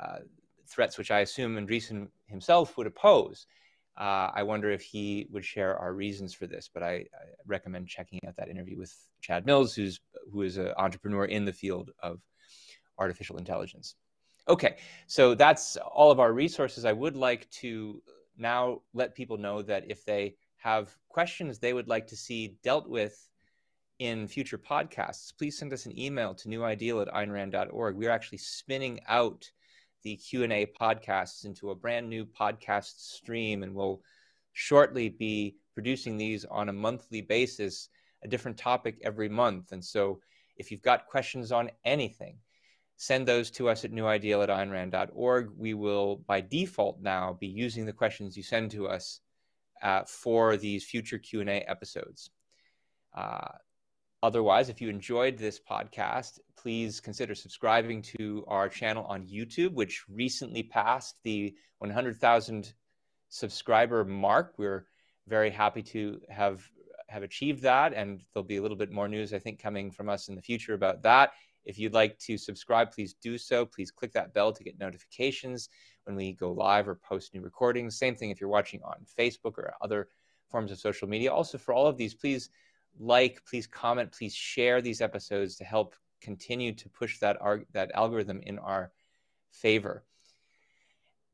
[0.00, 0.18] uh,
[0.68, 3.46] threats which I assume Andreessen himself would oppose.
[3.96, 7.06] Uh, I wonder if he would share our reasons for this, but I, I,
[7.46, 10.00] recommend checking out that interview with Chad Mills, who's
[10.30, 12.20] who is an entrepreneur in the field of
[12.98, 13.94] artificial intelligence.
[14.48, 14.76] Okay,
[15.06, 16.84] so that's all of our resources.
[16.84, 18.02] I would like to
[18.36, 22.88] now let people know that if they have questions they would like to see dealt
[22.88, 23.28] with
[23.98, 27.96] in future podcasts, please send us an email to newideal at aynrand.org.
[27.96, 29.50] We're actually spinning out
[30.02, 34.02] the Q&A podcasts into a brand new podcast stream, and we'll
[34.52, 37.88] shortly be producing these on a monthly basis,
[38.22, 39.72] a different topic every month.
[39.72, 40.20] And so
[40.56, 42.38] if you've got questions on anything,
[42.96, 45.50] send those to us at newideal at aynrand.org.
[45.56, 49.20] We will, by default now, be using the questions you send to us
[49.82, 52.30] uh, for these future Q&A episodes.
[53.14, 53.48] Uh,
[54.26, 60.04] otherwise, if you enjoyed this podcast, please consider subscribing to our channel on YouTube, which
[60.08, 62.74] recently passed the 100,000
[63.28, 64.54] subscriber mark.
[64.58, 64.86] We're
[65.28, 66.68] very happy to have
[67.08, 70.08] have achieved that, and there'll be a little bit more news, I think, coming from
[70.08, 71.30] us in the future about that.
[71.64, 73.64] If you'd like to subscribe, please do so.
[73.64, 75.68] Please click that bell to get notifications
[76.02, 77.96] when we go live or post new recordings.
[77.96, 80.08] Same thing if you're watching on Facebook or other
[80.50, 81.32] forms of social media.
[81.32, 82.50] Also, for all of these, please
[82.98, 87.38] like, please comment, please share these episodes to help continue to push that,
[87.72, 88.92] that algorithm in our
[89.52, 90.04] favor.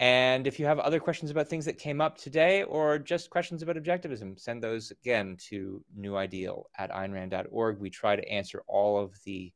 [0.00, 3.62] And if you have other questions about things that came up today or just questions
[3.62, 7.78] about objectivism, send those again to newideal at aynrand.org.
[7.78, 9.52] We try to answer all of the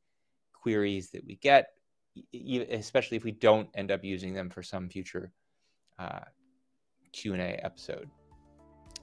[0.52, 1.70] queries that we get,
[2.70, 5.32] especially if we don't end up using them for some future
[5.98, 6.20] uh,
[7.12, 8.09] Q&A episode.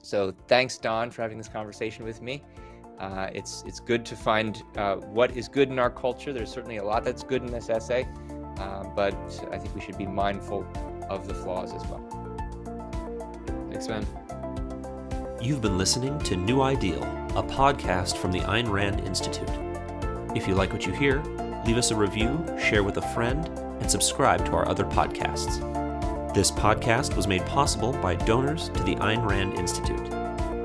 [0.02, 2.42] So thanks, Don, for having this conversation with me.
[2.98, 6.32] Uh, it's it's good to find uh, what is good in our culture.
[6.32, 8.06] There's certainly a lot that's good in this essay,
[8.58, 9.14] uh, but
[9.50, 10.66] I think we should be mindful
[11.10, 12.02] of the flaws as well.
[13.70, 14.06] Thanks, man.
[15.42, 17.02] You've been listening to New Ideal,
[17.36, 19.50] a podcast from the Ayn Rand Institute.
[20.34, 21.22] If you like what you hear,
[21.66, 23.46] leave us a review, share with a friend,
[23.80, 25.60] and subscribe to our other podcasts.
[26.32, 30.23] This podcast was made possible by donors to the Ayn Rand Institute.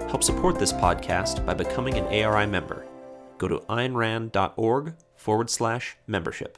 [0.10, 2.84] Help support this podcast by becoming an ARI member.
[3.38, 6.58] Go to aynrand.org forward slash membership.